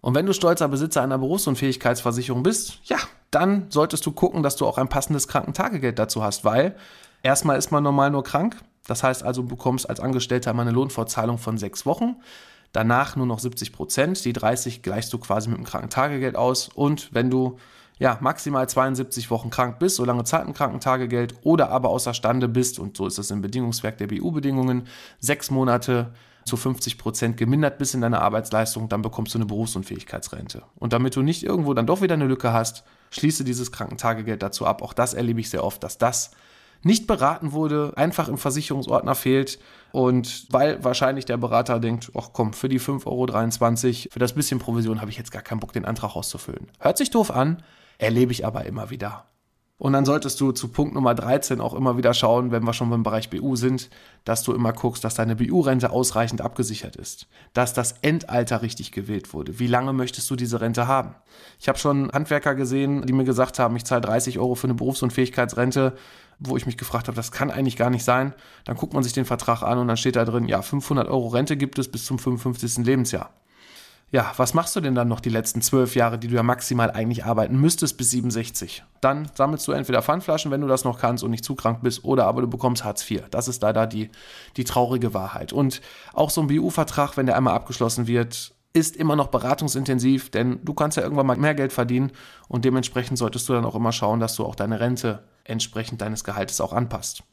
Und 0.00 0.14
wenn 0.14 0.26
du 0.26 0.32
stolzer 0.32 0.68
Besitzer 0.68 1.02
einer 1.02 1.18
Berufsunfähigkeitsversicherung 1.18 2.42
bist, 2.42 2.80
ja, 2.84 2.98
dann 3.30 3.66
solltest 3.70 4.04
du 4.06 4.12
gucken, 4.12 4.42
dass 4.42 4.56
du 4.56 4.66
auch 4.66 4.78
ein 4.78 4.88
passendes 4.88 5.28
Krankentagegeld 5.28 5.98
dazu 5.98 6.22
hast, 6.22 6.44
weil 6.44 6.76
erstmal 7.22 7.58
ist 7.58 7.70
man 7.70 7.82
normal 7.82 8.10
nur 8.10 8.24
krank. 8.24 8.56
Das 8.86 9.02
heißt 9.02 9.22
also, 9.22 9.42
du 9.42 9.48
bekommst 9.48 9.88
als 9.88 10.00
Angestellter 10.00 10.52
mal 10.52 10.62
eine 10.62 10.72
Lohnfortzahlung 10.72 11.38
von 11.38 11.58
sechs 11.58 11.86
Wochen. 11.86 12.16
Danach 12.72 13.16
nur 13.16 13.26
noch 13.26 13.38
70 13.38 13.72
Prozent. 13.72 14.24
Die 14.24 14.32
30 14.32 14.82
gleichst 14.82 15.12
du 15.12 15.18
quasi 15.18 15.48
mit 15.48 15.58
dem 15.58 15.64
Krankentagegeld 15.64 16.36
aus. 16.36 16.68
Und 16.68 17.12
wenn 17.12 17.30
du 17.30 17.58
ja, 18.00 18.16
maximal 18.20 18.66
72 18.66 19.30
Wochen 19.30 19.50
krank 19.50 19.78
bist, 19.78 19.96
solange 19.96 20.24
zahlt 20.24 20.48
ein 20.48 20.54
Krankentagegeld 20.54 21.34
oder 21.42 21.68
aber 21.70 21.90
außerstande 21.90 22.48
bist, 22.48 22.78
und 22.78 22.96
so 22.96 23.06
ist 23.06 23.18
es 23.18 23.30
im 23.30 23.42
Bedingungswerk 23.42 23.98
der 23.98 24.06
BU-Bedingungen, 24.06 24.86
sechs 25.18 25.50
Monate 25.50 26.10
zu 26.50 26.56
50 26.56 26.98
Prozent 26.98 27.36
gemindert 27.36 27.78
bist 27.78 27.94
in 27.94 28.00
deiner 28.00 28.20
Arbeitsleistung, 28.20 28.88
dann 28.88 29.02
bekommst 29.02 29.32
du 29.34 29.38
eine 29.38 29.46
Berufsunfähigkeitsrente. 29.46 30.62
Und 30.74 30.92
damit 30.92 31.14
du 31.14 31.22
nicht 31.22 31.44
irgendwo 31.44 31.72
dann 31.72 31.86
doch 31.86 32.02
wieder 32.02 32.14
eine 32.14 32.26
Lücke 32.26 32.52
hast, 32.52 32.82
schließe 33.10 33.44
dieses 33.44 33.70
Krankentagegeld 33.70 34.42
dazu 34.42 34.66
ab. 34.66 34.82
Auch 34.82 34.92
das 34.92 35.14
erlebe 35.14 35.40
ich 35.40 35.48
sehr 35.48 35.64
oft, 35.64 35.82
dass 35.84 35.96
das 35.96 36.32
nicht 36.82 37.06
beraten 37.06 37.52
wurde, 37.52 37.92
einfach 37.96 38.28
im 38.28 38.38
Versicherungsordner 38.38 39.14
fehlt 39.14 39.58
und 39.92 40.46
weil 40.50 40.82
wahrscheinlich 40.82 41.24
der 41.24 41.36
Berater 41.36 41.78
denkt, 41.78 42.10
ach 42.16 42.30
komm, 42.32 42.52
für 42.52 42.68
die 42.68 42.80
5,23 42.80 43.06
Euro, 43.06 44.10
für 44.10 44.18
das 44.18 44.32
bisschen 44.32 44.58
Provision 44.58 45.00
habe 45.00 45.10
ich 45.10 45.18
jetzt 45.18 45.30
gar 45.30 45.42
keinen 45.42 45.60
Bock, 45.60 45.72
den 45.72 45.84
Antrag 45.84 46.16
auszufüllen. 46.16 46.68
Hört 46.80 46.98
sich 46.98 47.10
doof 47.10 47.30
an, 47.30 47.62
erlebe 47.98 48.32
ich 48.32 48.46
aber 48.46 48.64
immer 48.64 48.90
wieder. 48.90 49.29
Und 49.80 49.94
dann 49.94 50.04
solltest 50.04 50.38
du 50.42 50.52
zu 50.52 50.68
Punkt 50.68 50.94
Nummer 50.94 51.14
13 51.14 51.58
auch 51.58 51.72
immer 51.72 51.96
wieder 51.96 52.12
schauen, 52.12 52.50
wenn 52.50 52.64
wir 52.64 52.74
schon 52.74 52.90
beim 52.90 53.02
Bereich 53.02 53.30
BU 53.30 53.56
sind, 53.56 53.88
dass 54.26 54.42
du 54.42 54.52
immer 54.52 54.74
guckst, 54.74 55.02
dass 55.04 55.14
deine 55.14 55.36
BU-Rente 55.36 55.90
ausreichend 55.90 56.42
abgesichert 56.42 56.96
ist, 56.96 57.28
dass 57.54 57.72
das 57.72 57.94
Endalter 58.02 58.60
richtig 58.60 58.92
gewählt 58.92 59.32
wurde. 59.32 59.58
Wie 59.58 59.66
lange 59.66 59.94
möchtest 59.94 60.30
du 60.30 60.36
diese 60.36 60.60
Rente 60.60 60.86
haben? 60.86 61.14
Ich 61.58 61.66
habe 61.66 61.78
schon 61.78 62.12
Handwerker 62.12 62.54
gesehen, 62.54 63.06
die 63.06 63.14
mir 63.14 63.24
gesagt 63.24 63.58
haben, 63.58 63.74
ich 63.74 63.86
zahle 63.86 64.02
30 64.02 64.38
Euro 64.38 64.54
für 64.54 64.66
eine 64.66 64.74
Berufsunfähigkeitsrente, 64.74 65.94
wo 66.38 66.58
ich 66.58 66.66
mich 66.66 66.76
gefragt 66.76 67.08
habe, 67.08 67.16
das 67.16 67.32
kann 67.32 67.50
eigentlich 67.50 67.78
gar 67.78 67.88
nicht 67.88 68.04
sein. 68.04 68.34
Dann 68.66 68.76
guckt 68.76 68.92
man 68.92 69.02
sich 69.02 69.14
den 69.14 69.24
Vertrag 69.24 69.62
an 69.62 69.78
und 69.78 69.88
dann 69.88 69.96
steht 69.96 70.16
da 70.16 70.26
drin, 70.26 70.46
ja, 70.46 70.60
500 70.60 71.08
Euro 71.08 71.28
Rente 71.28 71.56
gibt 71.56 71.78
es 71.78 71.90
bis 71.90 72.04
zum 72.04 72.18
55. 72.18 72.84
Lebensjahr 72.84 73.30
ja, 74.12 74.32
was 74.36 74.54
machst 74.54 74.74
du 74.74 74.80
denn 74.80 74.96
dann 74.96 75.06
noch 75.06 75.20
die 75.20 75.28
letzten 75.28 75.62
zwölf 75.62 75.94
Jahre, 75.94 76.18
die 76.18 76.26
du 76.26 76.34
ja 76.34 76.42
maximal 76.42 76.90
eigentlich 76.90 77.24
arbeiten 77.24 77.60
müsstest 77.60 77.96
bis 77.96 78.10
67? 78.10 78.82
Dann 79.00 79.30
sammelst 79.34 79.68
du 79.68 79.72
entweder 79.72 80.02
Pfandflaschen, 80.02 80.50
wenn 80.50 80.60
du 80.60 80.66
das 80.66 80.84
noch 80.84 80.98
kannst 80.98 81.22
und 81.22 81.30
nicht 81.30 81.44
zu 81.44 81.54
krank 81.54 81.80
bist, 81.82 82.04
oder 82.04 82.26
aber 82.26 82.40
du 82.40 82.48
bekommst 82.48 82.84
Hartz 82.84 83.08
IV. 83.08 83.22
Das 83.30 83.46
ist 83.46 83.62
leider 83.62 83.86
die, 83.86 84.10
die 84.56 84.64
traurige 84.64 85.14
Wahrheit. 85.14 85.52
Und 85.52 85.80
auch 86.12 86.30
so 86.30 86.40
ein 86.40 86.48
BU-Vertrag, 86.48 87.16
wenn 87.16 87.26
der 87.26 87.36
einmal 87.36 87.54
abgeschlossen 87.54 88.08
wird, 88.08 88.52
ist 88.72 88.96
immer 88.96 89.14
noch 89.16 89.28
beratungsintensiv, 89.28 90.30
denn 90.30 90.60
du 90.64 90.74
kannst 90.74 90.96
ja 90.96 91.02
irgendwann 91.02 91.26
mal 91.26 91.36
mehr 91.36 91.54
Geld 91.54 91.72
verdienen 91.72 92.12
und 92.48 92.64
dementsprechend 92.64 93.18
solltest 93.18 93.48
du 93.48 93.52
dann 93.52 93.64
auch 93.64 93.74
immer 93.74 93.92
schauen, 93.92 94.20
dass 94.20 94.36
du 94.36 94.44
auch 94.44 94.54
deine 94.54 94.78
Rente 94.78 95.24
entsprechend 95.44 96.00
deines 96.00 96.22
Gehaltes 96.22 96.60
auch 96.60 96.72
anpasst 96.72 97.24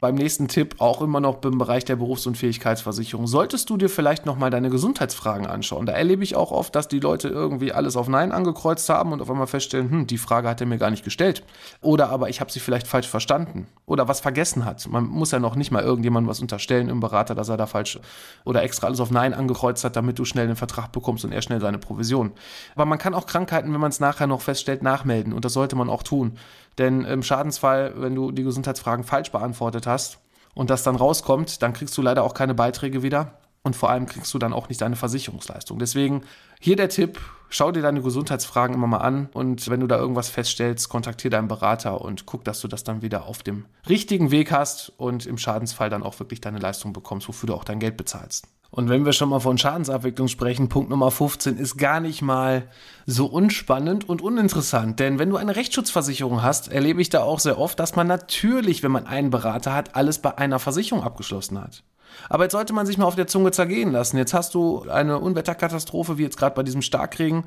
beim 0.00 0.14
nächsten 0.14 0.46
Tipp 0.46 0.76
auch 0.78 1.02
immer 1.02 1.20
noch 1.20 1.42
im 1.42 1.58
Bereich 1.58 1.84
der 1.84 1.96
Berufsunfähigkeitsversicherung. 1.96 3.26
Solltest 3.26 3.68
du 3.68 3.76
dir 3.76 3.88
vielleicht 3.88 4.26
nochmal 4.26 4.50
deine 4.50 4.70
Gesundheitsfragen 4.70 5.46
anschauen. 5.46 5.86
Da 5.86 5.92
erlebe 5.92 6.22
ich 6.22 6.36
auch 6.36 6.52
oft, 6.52 6.74
dass 6.76 6.86
die 6.86 7.00
Leute 7.00 7.28
irgendwie 7.28 7.72
alles 7.72 7.96
auf 7.96 8.08
Nein 8.08 8.30
angekreuzt 8.30 8.88
haben 8.88 9.12
und 9.12 9.20
auf 9.20 9.30
einmal 9.30 9.48
feststellen, 9.48 9.90
hm, 9.90 10.06
die 10.06 10.18
Frage 10.18 10.48
hat 10.48 10.60
er 10.60 10.68
mir 10.68 10.78
gar 10.78 10.90
nicht 10.90 11.02
gestellt. 11.04 11.42
Oder 11.80 12.10
aber 12.10 12.28
ich 12.28 12.40
habe 12.40 12.52
sie 12.52 12.60
vielleicht 12.60 12.86
falsch 12.86 13.08
verstanden. 13.08 13.66
Oder 13.86 14.06
was 14.06 14.20
vergessen 14.20 14.64
hat. 14.64 14.86
Man 14.86 15.04
muss 15.04 15.32
ja 15.32 15.40
noch 15.40 15.56
nicht 15.56 15.72
mal 15.72 15.82
irgendjemandem 15.82 16.30
was 16.30 16.40
unterstellen 16.40 16.88
im 16.88 17.00
Berater, 17.00 17.34
dass 17.34 17.48
er 17.48 17.56
da 17.56 17.66
falsch 17.66 17.98
oder 18.44 18.62
extra 18.62 18.86
alles 18.86 19.00
auf 19.00 19.10
Nein 19.10 19.34
angekreuzt 19.34 19.82
hat, 19.82 19.96
damit 19.96 20.18
du 20.20 20.24
schnell 20.24 20.46
den 20.46 20.56
Vertrag 20.56 20.92
bekommst 20.92 21.24
und 21.24 21.32
er 21.32 21.42
schnell 21.42 21.60
seine 21.60 21.78
Provision. 21.78 22.32
Aber 22.76 22.86
man 22.86 22.98
kann 22.98 23.14
auch 23.14 23.26
Krankheiten, 23.26 23.72
wenn 23.72 23.80
man 23.80 23.90
es 23.90 23.98
nachher 23.98 24.28
noch 24.28 24.42
feststellt, 24.42 24.82
nachmelden. 24.82 25.32
Und 25.32 25.44
das 25.44 25.54
sollte 25.54 25.74
man 25.74 25.90
auch 25.90 26.04
tun. 26.04 26.38
Denn 26.78 27.04
im 27.04 27.22
Schadensfall, 27.22 27.94
wenn 27.96 28.14
du 28.14 28.30
die 28.30 28.44
Gesundheitsfragen 28.44 29.04
falsch 29.04 29.32
beantwortet 29.32 29.86
hast 29.86 30.20
und 30.54 30.70
das 30.70 30.84
dann 30.84 30.96
rauskommt, 30.96 31.62
dann 31.62 31.72
kriegst 31.72 31.96
du 31.98 32.02
leider 32.02 32.22
auch 32.22 32.34
keine 32.34 32.54
Beiträge 32.54 33.02
wieder 33.02 33.38
und 33.62 33.76
vor 33.76 33.90
allem 33.90 34.06
kriegst 34.06 34.32
du 34.32 34.38
dann 34.38 34.52
auch 34.52 34.68
nicht 34.68 34.80
deine 34.80 34.96
Versicherungsleistung. 34.96 35.78
Deswegen 35.78 36.22
hier 36.60 36.76
der 36.76 36.88
Tipp, 36.88 37.20
schau 37.48 37.72
dir 37.72 37.82
deine 37.82 38.02
Gesundheitsfragen 38.02 38.74
immer 38.74 38.86
mal 38.86 38.98
an 38.98 39.28
und 39.32 39.68
wenn 39.70 39.80
du 39.80 39.86
da 39.86 39.96
irgendwas 39.96 40.28
feststellst, 40.28 40.88
kontaktiere 40.88 41.30
deinen 41.30 41.48
Berater 41.48 42.00
und 42.00 42.26
guck, 42.26 42.44
dass 42.44 42.60
du 42.60 42.68
das 42.68 42.84
dann 42.84 43.02
wieder 43.02 43.26
auf 43.26 43.42
dem 43.42 43.66
richtigen 43.88 44.30
Weg 44.30 44.52
hast 44.52 44.92
und 44.96 45.26
im 45.26 45.38
Schadensfall 45.38 45.90
dann 45.90 46.02
auch 46.02 46.18
wirklich 46.20 46.40
deine 46.40 46.58
Leistung 46.58 46.92
bekommst, 46.92 47.28
wofür 47.28 47.48
du 47.48 47.54
auch 47.54 47.64
dein 47.64 47.80
Geld 47.80 47.96
bezahlst. 47.96 48.46
Und 48.70 48.90
wenn 48.90 49.06
wir 49.06 49.14
schon 49.14 49.30
mal 49.30 49.40
von 49.40 49.56
Schadensabwicklung 49.56 50.28
sprechen, 50.28 50.68
Punkt 50.68 50.90
Nummer 50.90 51.10
15 51.10 51.56
ist 51.56 51.78
gar 51.78 52.00
nicht 52.00 52.20
mal 52.20 52.68
so 53.06 53.26
unspannend 53.26 54.06
und 54.06 54.20
uninteressant. 54.20 55.00
Denn 55.00 55.18
wenn 55.18 55.30
du 55.30 55.36
eine 55.36 55.56
Rechtsschutzversicherung 55.56 56.42
hast, 56.42 56.68
erlebe 56.68 57.00
ich 57.00 57.08
da 57.08 57.22
auch 57.22 57.40
sehr 57.40 57.58
oft, 57.58 57.80
dass 57.80 57.96
man 57.96 58.06
natürlich, 58.06 58.82
wenn 58.82 58.92
man 58.92 59.06
einen 59.06 59.30
Berater 59.30 59.72
hat, 59.72 59.96
alles 59.96 60.18
bei 60.18 60.36
einer 60.36 60.58
Versicherung 60.58 61.02
abgeschlossen 61.02 61.58
hat. 61.58 61.82
Aber 62.28 62.44
jetzt 62.44 62.52
sollte 62.52 62.72
man 62.72 62.86
sich 62.86 62.98
mal 62.98 63.06
auf 63.06 63.14
der 63.14 63.26
Zunge 63.26 63.50
zergehen 63.50 63.92
lassen. 63.92 64.16
Jetzt 64.16 64.34
hast 64.34 64.54
du 64.54 64.88
eine 64.88 65.18
Unwetterkatastrophe, 65.18 66.18
wie 66.18 66.22
jetzt 66.22 66.36
gerade 66.36 66.54
bei 66.54 66.62
diesem 66.62 66.82
Starkregen, 66.82 67.44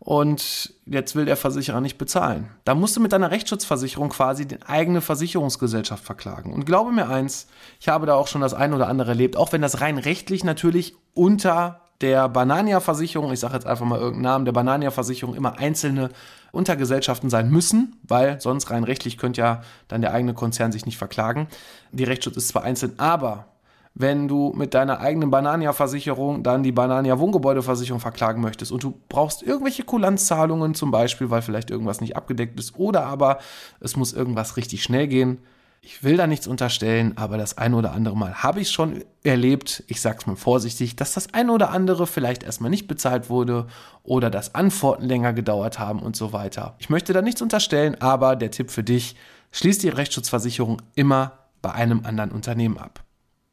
und 0.00 0.74
jetzt 0.86 1.16
will 1.16 1.24
der 1.24 1.36
Versicherer 1.36 1.80
nicht 1.80 1.96
bezahlen. 1.96 2.50
Da 2.64 2.74
musst 2.74 2.96
du 2.96 3.00
mit 3.00 3.12
deiner 3.12 3.30
Rechtsschutzversicherung 3.30 4.10
quasi 4.10 4.46
die 4.46 4.60
eigene 4.66 5.00
Versicherungsgesellschaft 5.00 6.04
verklagen. 6.04 6.52
Und 6.52 6.66
glaube 6.66 6.92
mir 6.92 7.08
eins, 7.08 7.46
ich 7.80 7.88
habe 7.88 8.04
da 8.06 8.14
auch 8.14 8.26
schon 8.26 8.42
das 8.42 8.54
ein 8.54 8.74
oder 8.74 8.88
andere 8.88 9.10
erlebt, 9.10 9.36
auch 9.36 9.52
wenn 9.52 9.62
das 9.62 9.80
rein 9.80 9.96
rechtlich 9.96 10.44
natürlich 10.44 10.94
unter 11.14 11.80
der 12.00 12.28
Banania-Versicherung, 12.28 13.32
ich 13.32 13.40
sage 13.40 13.54
jetzt 13.54 13.66
einfach 13.66 13.86
mal 13.86 13.98
irgendeinen 13.98 14.22
Namen, 14.22 14.44
der 14.44 14.52
Banania-Versicherung 14.52 15.34
immer 15.34 15.58
einzelne 15.58 16.10
Untergesellschaften 16.52 17.30
sein 17.30 17.48
müssen, 17.48 17.96
weil 18.02 18.40
sonst 18.40 18.70
rein 18.70 18.84
rechtlich 18.84 19.16
könnte 19.16 19.40
ja 19.40 19.62
dann 19.88 20.02
der 20.02 20.12
eigene 20.12 20.34
Konzern 20.34 20.70
sich 20.70 20.84
nicht 20.84 20.98
verklagen. 20.98 21.48
Die 21.92 22.04
Rechtsschutz 22.04 22.36
ist 22.36 22.48
zwar 22.48 22.62
einzeln, 22.62 22.98
aber 22.98 23.46
wenn 23.94 24.26
du 24.26 24.52
mit 24.56 24.74
deiner 24.74 25.00
eigenen 25.00 25.30
Banania-Versicherung 25.30 26.42
dann 26.42 26.64
die 26.64 26.72
Banania-Wohngebäudeversicherung 26.72 28.00
verklagen 28.00 28.42
möchtest 28.42 28.72
und 28.72 28.82
du 28.82 29.00
brauchst 29.08 29.42
irgendwelche 29.42 29.84
Kulanzzahlungen 29.84 30.74
zum 30.74 30.90
Beispiel, 30.90 31.30
weil 31.30 31.42
vielleicht 31.42 31.70
irgendwas 31.70 32.00
nicht 32.00 32.16
abgedeckt 32.16 32.58
ist 32.58 32.76
oder 32.76 33.06
aber 33.06 33.38
es 33.78 33.96
muss 33.96 34.12
irgendwas 34.12 34.56
richtig 34.56 34.82
schnell 34.82 35.06
gehen. 35.06 35.38
Ich 35.80 36.02
will 36.02 36.16
da 36.16 36.26
nichts 36.26 36.46
unterstellen, 36.46 37.12
aber 37.16 37.36
das 37.36 37.58
eine 37.58 37.76
oder 37.76 37.92
andere 37.92 38.16
Mal 38.16 38.42
habe 38.42 38.58
ich 38.60 38.70
schon 38.70 39.04
erlebt, 39.22 39.84
ich 39.86 40.00
sag's 40.00 40.26
mal 40.26 40.34
vorsichtig, 40.34 40.96
dass 40.96 41.12
das 41.12 41.32
eine 41.34 41.52
oder 41.52 41.70
andere 41.70 42.06
vielleicht 42.06 42.42
erstmal 42.42 42.70
nicht 42.70 42.88
bezahlt 42.88 43.28
wurde 43.28 43.66
oder 44.02 44.28
dass 44.30 44.54
Antworten 44.54 45.04
länger 45.04 45.34
gedauert 45.34 45.78
haben 45.78 46.00
und 46.00 46.16
so 46.16 46.32
weiter. 46.32 46.74
Ich 46.78 46.88
möchte 46.88 47.12
da 47.12 47.22
nichts 47.22 47.42
unterstellen, 47.42 48.00
aber 48.00 48.34
der 48.34 48.50
Tipp 48.50 48.70
für 48.70 48.82
dich, 48.82 49.14
schließ 49.52 49.78
die 49.78 49.90
Rechtsschutzversicherung 49.90 50.82
immer 50.96 51.32
bei 51.62 51.72
einem 51.72 52.04
anderen 52.04 52.32
Unternehmen 52.32 52.78
ab. 52.78 53.03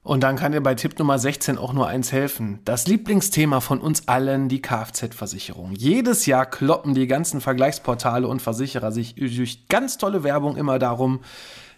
Und 0.03 0.23
dann 0.23 0.35
kann 0.35 0.51
dir 0.51 0.61
bei 0.61 0.73
Tipp 0.73 0.97
Nummer 0.97 1.19
16 1.19 1.59
auch 1.59 1.73
nur 1.73 1.87
eins 1.87 2.11
helfen. 2.11 2.59
Das 2.65 2.87
Lieblingsthema 2.87 3.59
von 3.59 3.79
uns 3.79 4.07
allen, 4.07 4.49
die 4.49 4.59
Kfz-Versicherung. 4.61 5.73
Jedes 5.75 6.25
Jahr 6.25 6.47
kloppen 6.47 6.95
die 6.95 7.05
ganzen 7.05 7.39
Vergleichsportale 7.39 8.27
und 8.27 8.41
Versicherer 8.41 8.91
sich 8.91 9.13
durch 9.13 9.67
ganz 9.67 9.99
tolle 9.99 10.23
Werbung 10.23 10.57
immer 10.57 10.79
darum, 10.79 11.19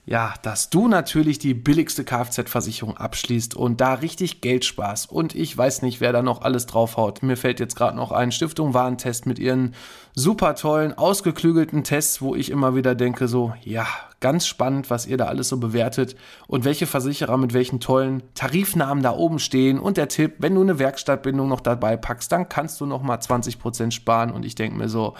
ja, 0.06 0.34
dass 0.42 0.70
du 0.70 0.90
natürlich 0.90 1.40
die 1.40 1.54
billigste 1.54 2.04
Kfz-Versicherung 2.04 2.98
abschließt 2.98 3.56
und 3.56 3.80
da 3.80 3.94
richtig 3.94 4.42
Geld 4.42 4.66
sparst. 4.66 5.10
Und 5.10 5.34
ich 5.34 5.58
weiß 5.58 5.82
nicht, 5.82 6.02
wer 6.02 6.12
da 6.12 6.22
noch 6.22 6.42
alles 6.42 6.66
draufhaut. 6.66 7.24
Mir 7.24 7.38
fällt 7.38 7.62
jetzt 7.62 7.78
gerade 7.78 7.96
noch 7.96 8.12
ein 8.12 8.34
Stiftung 8.34 8.74
Warentest 8.74 9.26
mit 9.26 9.40
ihren 9.40 9.76
super 10.14 10.56
tollen, 10.56 10.94
ausgeklügelten 10.98 11.86
Tests, 11.86 12.22
wo 12.22 12.36
ich 12.36 12.52
immer 12.52 12.76
wieder 12.76 12.96
denke, 12.96 13.30
so, 13.30 13.54
ja, 13.64 13.88
ganz 14.20 14.46
spannend, 14.46 14.90
was 14.90 15.06
ihr 15.06 15.16
da 15.16 15.26
alles 15.26 15.48
so 15.48 15.58
bewertet 15.58 16.18
und 16.48 16.66
welche 16.66 16.86
Versicherer 16.86 17.38
mit 17.38 17.54
welchen 17.54 17.80
tollen 17.80 18.24
Tarifnamen 18.36 19.04
da 19.04 19.12
oben 19.16 19.40
stehen. 19.40 19.80
Und 19.80 19.96
der 19.96 20.10
Tipp, 20.10 20.36
wenn 20.40 20.56
du 20.56 20.62
eine 20.62 20.80
Werkstattbindung 20.80 21.48
noch 21.48 21.62
dabei 21.62 21.96
packst, 21.96 22.30
dann 22.32 22.50
kannst 22.50 22.82
du 22.82 22.86
noch 22.86 23.04
mal 23.04 23.20
20% 23.20 23.92
sparen. 23.92 24.32
Und 24.32 24.44
ich 24.44 24.56
denke 24.56 24.78
mir 24.78 24.90
so, 24.90 25.14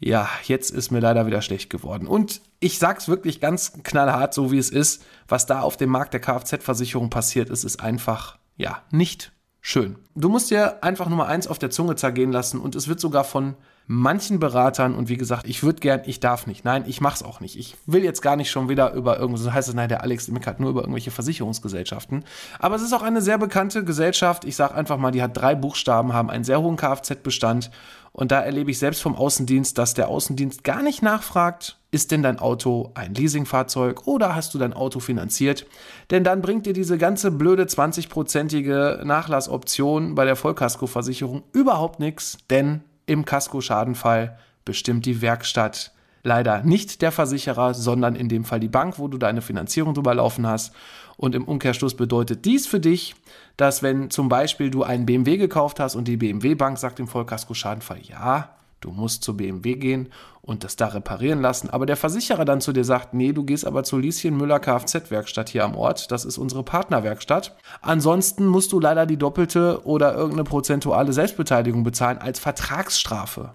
ja, 0.00 0.28
jetzt 0.44 0.70
ist 0.70 0.90
mir 0.90 1.00
leider 1.00 1.26
wieder 1.26 1.42
schlecht 1.42 1.70
geworden. 1.70 2.06
Und 2.06 2.42
ich 2.60 2.78
sag's 2.78 3.08
wirklich 3.08 3.40
ganz 3.40 3.72
knallhart, 3.82 4.34
so 4.34 4.52
wie 4.52 4.58
es 4.58 4.70
ist. 4.70 5.04
Was 5.28 5.46
da 5.46 5.60
auf 5.60 5.76
dem 5.76 5.90
Markt 5.90 6.12
der 6.12 6.20
Kfz-Versicherung 6.20 7.10
passiert 7.10 7.48
ist, 7.48 7.64
ist 7.64 7.80
einfach, 7.80 8.38
ja, 8.56 8.82
nicht 8.90 9.32
schön. 9.60 9.96
Du 10.14 10.28
musst 10.28 10.50
dir 10.50 10.82
einfach 10.84 11.08
Nummer 11.08 11.26
eins 11.26 11.48
auf 11.48 11.58
der 11.58 11.70
Zunge 11.70 11.96
zergehen 11.96 12.30
lassen 12.30 12.60
und 12.60 12.74
es 12.74 12.88
wird 12.88 13.00
sogar 13.00 13.24
von 13.24 13.56
manchen 13.88 14.40
Beratern 14.40 14.94
und 14.94 15.08
wie 15.08 15.16
gesagt, 15.16 15.46
ich 15.46 15.62
würde 15.62 15.80
gern, 15.80 16.02
ich 16.06 16.20
darf 16.20 16.46
nicht. 16.46 16.64
Nein, 16.64 16.84
ich 16.86 17.00
mach's 17.00 17.22
auch 17.22 17.40
nicht. 17.40 17.56
Ich 17.56 17.76
will 17.86 18.02
jetzt 18.02 18.20
gar 18.20 18.36
nicht 18.36 18.50
schon 18.50 18.68
wieder 18.68 18.92
über 18.92 19.18
irgendwas, 19.18 19.42
so 19.42 19.52
heißt 19.52 19.68
es, 19.68 19.74
nein, 19.74 19.88
der 19.88 20.02
Alex 20.02 20.28
meckert 20.28 20.60
nur 20.60 20.70
über 20.70 20.80
irgendwelche 20.80 21.10
Versicherungsgesellschaften. 21.12 22.24
Aber 22.58 22.74
es 22.74 22.82
ist 22.82 22.92
auch 22.92 23.02
eine 23.02 23.22
sehr 23.22 23.38
bekannte 23.38 23.84
Gesellschaft. 23.84 24.44
Ich 24.44 24.56
sag 24.56 24.74
einfach 24.74 24.98
mal, 24.98 25.12
die 25.12 25.22
hat 25.22 25.36
drei 25.36 25.54
Buchstaben, 25.54 26.12
haben 26.12 26.30
einen 26.30 26.44
sehr 26.44 26.60
hohen 26.60 26.76
Kfz-Bestand 26.76 27.70
und 28.16 28.32
da 28.32 28.40
erlebe 28.40 28.70
ich 28.70 28.78
selbst 28.78 29.02
vom 29.02 29.14
Außendienst, 29.14 29.76
dass 29.76 29.92
der 29.92 30.08
Außendienst 30.08 30.64
gar 30.64 30.82
nicht 30.82 31.02
nachfragt, 31.02 31.78
ist 31.90 32.12
denn 32.12 32.22
dein 32.22 32.38
Auto 32.38 32.90
ein 32.94 33.12
Leasingfahrzeug 33.12 34.06
oder 34.06 34.34
hast 34.34 34.54
du 34.54 34.58
dein 34.58 34.72
Auto 34.72 35.00
finanziert? 35.00 35.66
Denn 36.10 36.24
dann 36.24 36.40
bringt 36.40 36.64
dir 36.64 36.72
diese 36.72 36.96
ganze 36.96 37.30
blöde 37.30 37.64
20-prozentige 37.64 39.04
Nachlassoption 39.04 40.14
bei 40.14 40.24
der 40.24 40.34
Vollkaskoversicherung 40.34 41.42
überhaupt 41.52 42.00
nichts, 42.00 42.38
denn 42.48 42.80
im 43.04 43.26
Kaskoschadenfall 43.26 44.38
bestimmt 44.64 45.04
die 45.04 45.20
Werkstatt 45.20 45.92
leider 46.26 46.62
nicht 46.64 47.02
der 47.02 47.12
Versicherer, 47.12 47.72
sondern 47.72 48.16
in 48.16 48.28
dem 48.28 48.44
Fall 48.44 48.60
die 48.60 48.68
Bank, 48.68 48.98
wo 48.98 49.08
du 49.08 49.16
deine 49.16 49.40
Finanzierung 49.40 49.94
drüber 49.94 50.14
laufen 50.14 50.46
hast. 50.46 50.74
Und 51.16 51.34
im 51.34 51.44
Umkehrschluss 51.44 51.94
bedeutet 51.94 52.44
dies 52.44 52.66
für 52.66 52.80
dich, 52.80 53.14
dass 53.56 53.82
wenn 53.82 54.10
zum 54.10 54.28
Beispiel 54.28 54.70
du 54.70 54.82
einen 54.82 55.06
BMW 55.06 55.38
gekauft 55.38 55.80
hast 55.80 55.94
und 55.94 56.08
die 56.08 56.16
BMW-Bank 56.16 56.78
sagt 56.78 57.00
im 57.00 57.06
Vollkasko-Schadenfall, 57.06 58.00
ja, 58.02 58.50
du 58.80 58.90
musst 58.90 59.22
zur 59.22 59.36
BMW 59.36 59.76
gehen 59.76 60.08
und 60.42 60.62
das 60.62 60.76
da 60.76 60.88
reparieren 60.88 61.40
lassen, 61.40 61.70
aber 61.70 61.86
der 61.86 61.96
Versicherer 61.96 62.44
dann 62.44 62.60
zu 62.60 62.72
dir 62.72 62.84
sagt, 62.84 63.14
nee, 63.14 63.32
du 63.32 63.44
gehst 63.44 63.66
aber 63.66 63.84
zur 63.84 64.00
Lieschen 64.00 64.36
Müller 64.36 64.60
Kfz-Werkstatt 64.60 65.48
hier 65.48 65.64
am 65.64 65.76
Ort, 65.76 66.10
das 66.10 66.24
ist 66.24 66.38
unsere 66.38 66.64
Partnerwerkstatt. 66.64 67.56
Ansonsten 67.80 68.46
musst 68.46 68.72
du 68.72 68.80
leider 68.80 69.06
die 69.06 69.16
doppelte 69.16 69.86
oder 69.86 70.14
irgendeine 70.14 70.44
prozentuale 70.44 71.12
Selbstbeteiligung 71.12 71.82
bezahlen 71.84 72.18
als 72.18 72.38
Vertragsstrafe. 72.38 73.54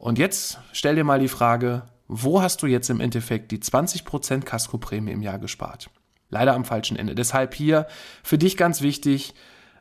Und 0.00 0.18
jetzt 0.18 0.58
stell 0.72 0.96
dir 0.96 1.04
mal 1.04 1.20
die 1.20 1.28
Frage, 1.28 1.82
wo 2.12 2.42
hast 2.42 2.62
du 2.62 2.66
jetzt 2.66 2.90
im 2.90 3.00
Endeffekt 3.00 3.52
die 3.52 3.58
20% 3.58 4.42
Kaskoprämie 4.42 5.12
im 5.12 5.22
Jahr 5.22 5.38
gespart? 5.38 5.90
Leider 6.28 6.54
am 6.54 6.64
falschen 6.64 6.96
Ende. 6.96 7.14
Deshalb 7.14 7.54
hier 7.54 7.86
für 8.24 8.36
dich 8.36 8.56
ganz 8.56 8.82
wichtig, 8.82 9.32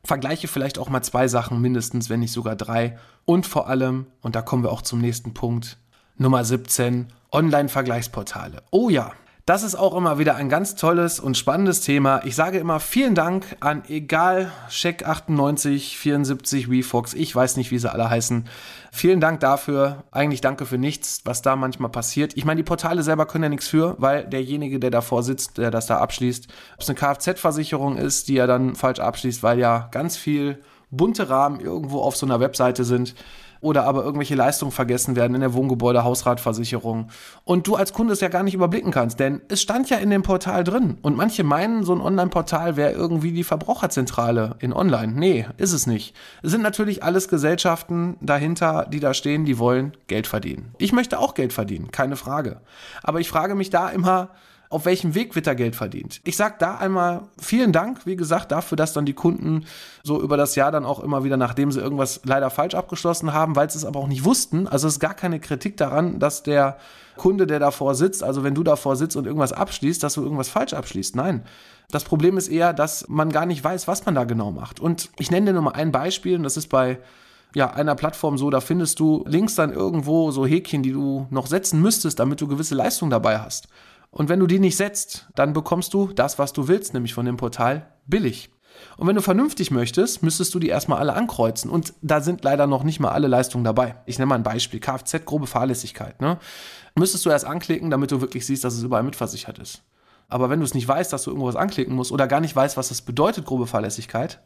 vergleiche 0.04 0.48
vielleicht 0.48 0.78
auch 0.78 0.90
mal 0.90 1.02
zwei 1.02 1.28
Sachen 1.28 1.60
mindestens, 1.60 2.08
wenn 2.08 2.20
nicht 2.20 2.32
sogar 2.32 2.56
drei. 2.56 3.00
Und 3.26 3.48
vor 3.48 3.68
allem, 3.68 4.06
und 4.22 4.36
da 4.36 4.44
kommen 4.44 4.64
wir 4.64 4.72
auch 4.72 4.84
zum 4.84 5.02
nächsten 5.02 5.34
Punkt, 5.34 5.78
Nummer 6.18 6.46
17, 6.46 7.08
Online-Vergleichsportale. 7.32 8.62
Oh 8.70 8.90
ja, 8.90 9.14
das 9.50 9.64
ist 9.64 9.74
auch 9.74 9.98
immer 9.98 10.20
wieder 10.20 10.36
ein 10.36 10.48
ganz 10.48 10.76
tolles 10.76 11.20
und 11.20 11.36
spannendes 11.36 11.82
Thema. 11.82 12.22
Ich 12.24 12.36
sage 12.36 12.60
immer 12.60 12.80
vielen 12.80 13.16
Dank 13.16 13.58
an 13.62 13.82
egal 13.88 14.52
Check 14.70 15.08
98, 15.08 15.98
74, 15.98 16.70
WeFox, 16.70 17.16
ich 17.16 17.36
weiß 17.36 17.58
nicht, 17.58 17.72
wie 17.72 17.80
sie 17.80 17.92
alle 17.92 18.12
heißen. 18.12 18.48
Vielen 18.92 19.20
Dank 19.20 19.40
dafür. 19.40 20.04
Eigentlich 20.12 20.42
danke 20.42 20.68
für 20.68 20.78
nichts, 20.78 21.22
was 21.26 21.42
da 21.42 21.56
manchmal 21.56 21.90
passiert. 21.90 22.38
Ich 22.38 22.46
meine, 22.46 22.60
die 22.60 22.64
Portale 22.64 23.02
selber 23.02 23.26
können 23.26 23.46
ja 23.46 23.50
nichts 23.50 23.68
für, 23.68 23.96
weil 23.98 24.24
derjenige, 24.28 24.80
der 24.80 24.92
davor 24.92 25.24
sitzt, 25.24 25.58
der 25.58 25.72
das 25.72 25.88
da 25.88 25.98
abschließt, 25.98 26.48
ob 26.76 26.82
es 26.82 26.90
eine 26.90 27.00
Kfz-Versicherung 27.00 27.98
ist, 27.98 28.28
die 28.28 28.38
er 28.38 28.46
dann 28.46 28.76
falsch 28.76 29.00
abschließt, 29.00 29.42
weil 29.42 29.58
ja 29.58 29.88
ganz 29.90 30.16
viel 30.16 30.62
bunte 30.92 31.28
Rahmen 31.28 31.60
irgendwo 31.60 32.02
auf 32.02 32.16
so 32.16 32.28
einer 32.28 32.40
Webseite 32.40 32.84
sind 32.84 33.16
oder 33.62 33.84
aber 33.86 34.04
irgendwelche 34.04 34.36
Leistungen 34.36 34.72
vergessen 34.72 35.16
werden 35.16 35.36
in 35.36 35.42
der 35.42 35.54
Wohngebäude, 35.54 36.04
Hausratversicherung 36.04 37.10
und 37.44 37.68
du 37.68 37.76
als 37.76 37.94
Kunde 37.94 38.14
es 38.14 38.22
ja 38.22 38.30
gar 38.30 38.44
nicht 38.44 38.54
überblicken 38.54 38.92
kannst, 38.92 39.20
denn 39.20 39.42
es 39.50 39.62
stand 39.62 39.90
ja 39.90 39.98
in 39.98 40.10
dem 40.10 40.24
Portal 40.24 40.64
drin 40.64 40.98
und 41.02 41.18
manche 41.18 41.44
meinen, 41.44 41.84
so 41.84 41.94
ein 41.94 42.02
Online-Portal 42.02 42.76
wäre 42.78 42.92
irgendwie 42.92 43.32
die 43.32 43.44
Verbraucherzentrale 43.44 44.56
in 44.60 44.74
Online. 44.74 45.14
Nee, 45.14 45.46
ist 45.58 45.74
es 45.74 45.88
nicht. 45.88 46.16
Es 46.42 46.52
sind 46.52 46.62
natürlich 46.62 47.04
alles 47.04 47.28
Gesellschaften 47.28 48.18
dahinter, 48.22 48.88
die 48.92 49.00
da 49.00 49.14
stehen, 49.14 49.46
die 49.46 49.60
wollen 49.60 49.94
Geld 50.08 50.28
verdienen. 50.28 50.74
Ich 50.78 50.94
möchte 50.94 51.20
auch 51.20 51.34
Geld 51.34 51.54
verdienen, 51.54 51.92
keine 51.92 52.16
Frage. 52.16 52.62
Aber 53.04 53.20
ich 53.20 53.30
frage 53.30 53.56
mich 53.56 53.70
da 53.70 53.90
immer, 53.90 54.30
auf 54.70 54.86
welchem 54.86 55.16
Weg 55.16 55.36
wird 55.36 55.48
da 55.48 55.56
Geld 55.56 55.76
verdient. 55.76 56.22
Ich 56.26 56.38
sage 56.38 56.56
da 56.60 56.76
einmal 56.76 57.24
vielen 57.42 57.72
Dank, 57.72 58.06
wie 58.06 58.16
gesagt, 58.16 58.52
dafür, 58.52 58.76
dass 58.76 58.94
dann 58.94 59.06
die 59.06 59.14
Kunden 59.14 59.66
so 60.04 60.22
über 60.22 60.38
das 60.38 60.56
Jahr 60.56 60.72
dann 60.72 60.86
auch 60.86 61.00
immer 61.00 61.24
wieder, 61.24 61.38
nachdem 61.38 61.72
sie 61.72 61.80
irgendwas 61.80 62.22
leider 62.24 62.52
falsch 62.52 62.76
abgeschlossen 62.76 63.34
haben, 63.34 63.56
weil 63.56 63.70
sie 63.70 63.80
es 63.80 63.86
aber 63.86 64.00
auch 64.00 64.08
nicht 64.08 64.26
wussten, 64.26 64.68
also 64.68 64.88
es 64.88 64.94
ist 64.96 65.00
gar 65.00 65.16
keine 65.16 65.40
Kritik 65.40 65.76
daran, 65.78 66.20
dass 66.20 66.44
der 66.44 66.78
Kunde, 67.18 67.48
der 67.48 67.60
davor 67.60 67.96
sitzt, 67.96 68.24
also 68.24 68.44
wenn 68.44 68.54
du 68.54 68.64
davor 68.64 68.96
sitzt 68.96 69.16
und 69.16 69.26
irgendwas 69.26 69.54
abschließt, 69.54 70.04
dass 70.04 70.14
du 70.14 70.24
irgendwas 70.24 70.50
falsch 70.50 70.74
abschließt. 70.74 71.16
Nein. 71.16 71.44
Das 71.92 72.04
Problem 72.04 72.38
ist 72.38 72.48
eher, 72.48 72.72
dass 72.72 73.08
man 73.10 73.32
gar 73.32 73.48
nicht 73.48 73.64
weiß, 73.64 73.88
was 73.88 74.06
man 74.06 74.14
da 74.14 74.24
genau 74.24 74.52
macht. 74.52 74.80
Und 74.80 75.10
ich 75.18 75.32
nenne 75.32 75.48
dir 75.48 75.54
nur 75.54 75.64
mal 75.64 75.72
ein 75.72 75.92
Beispiel, 75.92 76.36
und 76.36 76.44
das 76.44 76.56
ist 76.56 76.68
bei 76.68 77.00
ja, 77.56 77.72
einer 77.72 77.96
Plattform 77.96 78.38
so, 78.38 78.52
da 78.52 78.62
findest 78.62 79.00
du 79.00 79.24
links 79.28 79.56
dann 79.56 79.74
irgendwo 79.74 80.30
so 80.30 80.46
Häkchen, 80.46 80.84
die 80.84 80.92
du 80.92 81.26
noch 81.32 81.48
setzen 81.48 81.82
müsstest, 81.82 82.20
damit 82.20 82.42
du 82.42 82.48
gewisse 82.48 82.76
Leistungen 82.76 83.10
dabei 83.10 83.40
hast. 83.40 83.68
Und 84.12 84.30
wenn 84.30 84.40
du 84.40 84.48
die 84.48 84.60
nicht 84.60 84.76
setzt, 84.78 85.28
dann 85.36 85.54
bekommst 85.54 85.94
du 85.94 86.08
das, 86.08 86.40
was 86.40 86.54
du 86.54 86.68
willst, 86.68 86.94
nämlich 86.94 87.14
von 87.14 87.26
dem 87.26 87.38
Portal 87.38 87.94
billig. 88.06 88.50
Und 88.98 89.08
wenn 89.08 89.16
du 89.16 89.22
vernünftig 89.22 89.72
möchtest, 89.72 90.24
müsstest 90.24 90.54
du 90.54 90.60
die 90.60 90.70
erstmal 90.70 91.00
alle 91.00 91.14
ankreuzen. 91.14 91.70
Und 91.70 91.94
da 92.02 92.22
sind 92.22 92.44
leider 92.44 92.68
noch 92.68 92.84
nicht 92.84 93.00
mal 93.00 93.10
alle 93.10 93.28
Leistungen 93.28 93.64
dabei. 93.64 93.96
Ich 94.06 94.18
nenne 94.18 94.28
mal 94.28 94.36
ein 94.36 94.44
Beispiel. 94.44 94.80
Kfz, 94.80 95.26
grobe 95.26 95.48
Fahrlässigkeit. 95.48 96.22
Ne? 96.22 96.38
Müsstest 96.96 97.26
du 97.26 97.30
erst 97.30 97.46
anklicken, 97.46 97.90
damit 97.90 98.12
du 98.12 98.22
wirklich 98.22 98.46
siehst, 98.46 98.64
dass 98.64 98.76
es 98.76 98.84
überall 98.84 99.04
mitversichert 99.04 99.60
ist. 99.60 99.84
Aber 100.28 100.50
wenn 100.50 100.60
du 100.60 100.66
es 100.66 100.76
nicht 100.76 100.88
weißt, 100.88 101.12
dass 101.12 101.24
du 101.24 101.32
irgendwas 101.32 101.56
anklicken 101.56 101.96
musst 101.96 102.12
oder 102.12 102.28
gar 102.28 102.40
nicht 102.40 102.56
weißt, 102.56 102.78
was 102.78 102.90
das 102.90 103.02
bedeutet, 103.02 103.46
grobe 103.46 103.66
Fahrlässigkeit, 103.66 104.40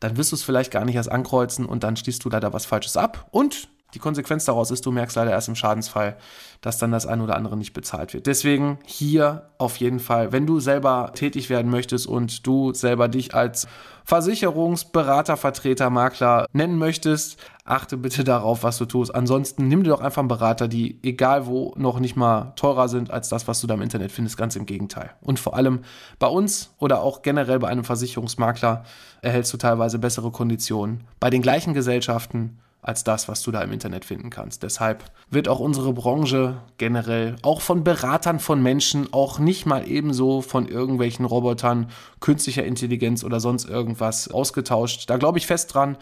dann 0.00 0.16
wirst 0.16 0.32
du 0.32 0.36
es 0.36 0.42
vielleicht 0.42 0.70
gar 0.70 0.84
nicht 0.84 0.96
erst 0.96 1.12
ankreuzen 1.12 1.66
und 1.66 1.84
dann 1.84 1.96
schließt 1.96 2.24
du 2.24 2.30
leider 2.30 2.52
was 2.52 2.64
Falsches 2.64 2.96
ab 2.96 3.28
und 3.30 3.68
die 3.96 4.00
Konsequenz 4.00 4.44
daraus 4.44 4.70
ist, 4.70 4.84
du 4.84 4.92
merkst 4.92 5.16
leider 5.16 5.30
erst 5.30 5.48
im 5.48 5.54
Schadensfall, 5.54 6.18
dass 6.60 6.76
dann 6.76 6.92
das 6.92 7.06
ein 7.06 7.22
oder 7.22 7.34
andere 7.34 7.56
nicht 7.56 7.72
bezahlt 7.72 8.12
wird. 8.12 8.26
Deswegen 8.26 8.78
hier 8.84 9.48
auf 9.56 9.78
jeden 9.78 10.00
Fall, 10.00 10.32
wenn 10.32 10.46
du 10.46 10.60
selber 10.60 11.12
tätig 11.14 11.48
werden 11.48 11.70
möchtest 11.70 12.06
und 12.06 12.46
du 12.46 12.74
selber 12.74 13.08
dich 13.08 13.34
als 13.34 13.66
Versicherungsberater, 14.04 15.38
Vertreter, 15.38 15.88
Makler 15.88 16.44
nennen 16.52 16.76
möchtest, 16.76 17.40
achte 17.64 17.96
bitte 17.96 18.22
darauf, 18.22 18.64
was 18.64 18.76
du 18.76 18.84
tust. 18.84 19.14
Ansonsten 19.14 19.66
nimm 19.66 19.82
dir 19.82 19.90
doch 19.90 20.02
einfach 20.02 20.20
einen 20.20 20.28
Berater, 20.28 20.68
die 20.68 20.98
egal 21.02 21.46
wo 21.46 21.72
noch 21.78 21.98
nicht 21.98 22.16
mal 22.16 22.52
teurer 22.54 22.90
sind 22.90 23.10
als 23.10 23.30
das, 23.30 23.48
was 23.48 23.62
du 23.62 23.66
da 23.66 23.72
im 23.72 23.82
Internet 23.82 24.12
findest. 24.12 24.36
Ganz 24.36 24.56
im 24.56 24.66
Gegenteil. 24.66 25.12
Und 25.22 25.40
vor 25.40 25.56
allem 25.56 25.80
bei 26.18 26.26
uns 26.26 26.74
oder 26.76 27.00
auch 27.00 27.22
generell 27.22 27.60
bei 27.60 27.68
einem 27.68 27.84
Versicherungsmakler 27.84 28.84
erhältst 29.22 29.54
du 29.54 29.56
teilweise 29.56 29.98
bessere 29.98 30.30
Konditionen 30.30 31.04
bei 31.18 31.30
den 31.30 31.40
gleichen 31.40 31.72
Gesellschaften 31.72 32.58
als 32.82 33.02
das, 33.02 33.28
was 33.28 33.42
du 33.42 33.50
da 33.50 33.62
im 33.62 33.72
Internet 33.72 34.04
finden 34.04 34.30
kannst. 34.30 34.62
Deshalb 34.62 35.04
wird 35.28 35.48
auch 35.48 35.58
unsere 35.58 35.92
Branche 35.92 36.58
generell 36.78 37.36
auch 37.42 37.60
von 37.60 37.82
Beratern 37.82 38.38
von 38.38 38.62
Menschen, 38.62 39.12
auch 39.12 39.38
nicht 39.38 39.66
mal 39.66 39.88
ebenso 39.88 40.40
von 40.40 40.68
irgendwelchen 40.68 41.24
Robotern, 41.24 41.90
künstlicher 42.20 42.64
Intelligenz 42.64 43.24
oder 43.24 43.40
sonst 43.40 43.68
irgendwas 43.68 44.28
ausgetauscht. 44.28 45.10
Da 45.10 45.16
glaube 45.16 45.38
ich 45.38 45.46
fest 45.46 45.74
dran, 45.74 45.96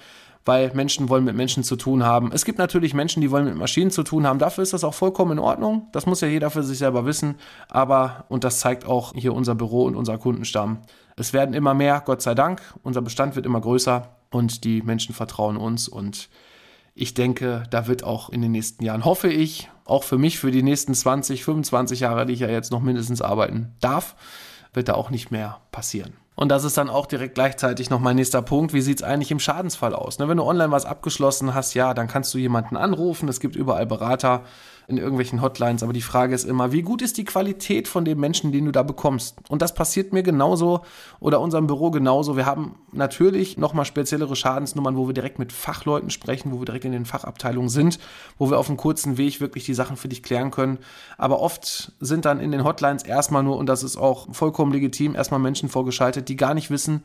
weil 0.44 0.72
Menschen 0.74 1.08
wollen 1.08 1.24
mit 1.24 1.36
Menschen 1.36 1.64
zu 1.64 1.76
tun 1.76 2.04
haben. 2.04 2.30
Es 2.32 2.44
gibt 2.44 2.58
natürlich 2.58 2.92
Menschen, 2.92 3.22
die 3.22 3.30
wollen 3.30 3.46
mit 3.46 3.56
Maschinen 3.56 3.90
zu 3.90 4.02
tun 4.02 4.26
haben. 4.26 4.38
Dafür 4.38 4.62
ist 4.62 4.74
das 4.74 4.84
auch 4.84 4.94
vollkommen 4.94 5.32
in 5.32 5.38
Ordnung. 5.38 5.88
Das 5.92 6.04
muss 6.04 6.20
ja 6.20 6.28
jeder 6.28 6.50
für 6.50 6.62
sich 6.62 6.78
selber 6.78 7.06
wissen. 7.06 7.36
Aber, 7.68 8.26
und 8.28 8.44
das 8.44 8.60
zeigt 8.60 8.84
auch 8.84 9.14
hier 9.14 9.32
unser 9.32 9.54
Büro 9.54 9.84
und 9.84 9.96
unser 9.96 10.18
Kundenstamm, 10.18 10.82
es 11.16 11.32
werden 11.32 11.54
immer 11.54 11.74
mehr, 11.74 12.02
Gott 12.04 12.22
sei 12.22 12.34
Dank. 12.34 12.60
Unser 12.82 13.00
Bestand 13.00 13.36
wird 13.36 13.46
immer 13.46 13.60
größer 13.60 14.16
und 14.30 14.64
die 14.64 14.82
Menschen 14.82 15.14
vertrauen 15.14 15.56
uns 15.56 15.88
und 15.88 16.28
ich 16.94 17.14
denke, 17.14 17.64
da 17.70 17.86
wird 17.86 18.04
auch 18.04 18.28
in 18.28 18.40
den 18.40 18.52
nächsten 18.52 18.84
Jahren, 18.84 19.04
hoffe 19.04 19.28
ich, 19.28 19.68
auch 19.84 20.04
für 20.04 20.18
mich 20.18 20.38
für 20.38 20.50
die 20.50 20.62
nächsten 20.62 20.94
20, 20.94 21.44
25 21.44 22.00
Jahre, 22.00 22.24
die 22.26 22.32
ich 22.32 22.40
ja 22.40 22.48
jetzt 22.48 22.70
noch 22.70 22.80
mindestens 22.80 23.20
arbeiten 23.20 23.74
darf, 23.80 24.14
wird 24.72 24.88
da 24.88 24.94
auch 24.94 25.10
nicht 25.10 25.30
mehr 25.30 25.60
passieren. 25.72 26.14
Und 26.36 26.48
das 26.48 26.64
ist 26.64 26.76
dann 26.76 26.90
auch 26.90 27.06
direkt 27.06 27.34
gleichzeitig 27.34 27.90
noch 27.90 28.00
mein 28.00 28.16
nächster 28.16 28.42
Punkt. 28.42 28.72
Wie 28.72 28.80
sieht 28.80 28.98
es 28.98 29.02
eigentlich 29.04 29.30
im 29.30 29.38
Schadensfall 29.38 29.94
aus? 29.94 30.18
Ne, 30.18 30.28
wenn 30.28 30.38
du 30.38 30.42
online 30.42 30.72
was 30.72 30.84
abgeschlossen 30.84 31.54
hast, 31.54 31.74
ja, 31.74 31.94
dann 31.94 32.08
kannst 32.08 32.34
du 32.34 32.38
jemanden 32.38 32.76
anrufen. 32.76 33.28
Es 33.28 33.38
gibt 33.38 33.54
überall 33.54 33.86
Berater 33.86 34.42
in 34.86 34.98
irgendwelchen 34.98 35.40
Hotlines. 35.40 35.82
Aber 35.82 35.92
die 35.92 36.02
Frage 36.02 36.34
ist 36.34 36.44
immer, 36.44 36.72
wie 36.72 36.82
gut 36.82 37.02
ist 37.02 37.16
die 37.16 37.24
Qualität 37.24 37.88
von 37.88 38.04
dem 38.04 38.20
Menschen, 38.20 38.52
den 38.52 38.66
du 38.66 38.72
da 38.72 38.82
bekommst? 38.82 39.36
Und 39.48 39.62
das 39.62 39.74
passiert 39.74 40.12
mir 40.12 40.22
genauso 40.22 40.82
oder 41.20 41.40
unserem 41.40 41.66
Büro 41.66 41.90
genauso. 41.90 42.36
Wir 42.36 42.46
haben 42.46 42.76
natürlich 42.92 43.56
nochmal 43.56 43.84
speziellere 43.84 44.36
Schadensnummern, 44.36 44.96
wo 44.96 45.06
wir 45.06 45.14
direkt 45.14 45.38
mit 45.38 45.52
Fachleuten 45.52 46.10
sprechen, 46.10 46.52
wo 46.52 46.60
wir 46.60 46.66
direkt 46.66 46.84
in 46.84 46.92
den 46.92 47.06
Fachabteilungen 47.06 47.70
sind, 47.70 47.98
wo 48.38 48.50
wir 48.50 48.58
auf 48.58 48.68
einem 48.68 48.76
kurzen 48.76 49.16
Weg 49.16 49.40
wirklich 49.40 49.64
die 49.64 49.74
Sachen 49.74 49.96
für 49.96 50.08
dich 50.08 50.22
klären 50.22 50.50
können. 50.50 50.78
Aber 51.16 51.40
oft 51.40 51.92
sind 52.00 52.24
dann 52.24 52.40
in 52.40 52.52
den 52.52 52.64
Hotlines 52.64 53.04
erstmal 53.04 53.42
nur, 53.42 53.56
und 53.56 53.66
das 53.66 53.82
ist 53.82 53.96
auch 53.96 54.32
vollkommen 54.32 54.72
legitim, 54.72 55.14
erstmal 55.14 55.40
Menschen 55.40 55.68
vorgeschaltet, 55.68 56.28
die 56.28 56.36
gar 56.36 56.54
nicht 56.54 56.70
wissen, 56.70 57.02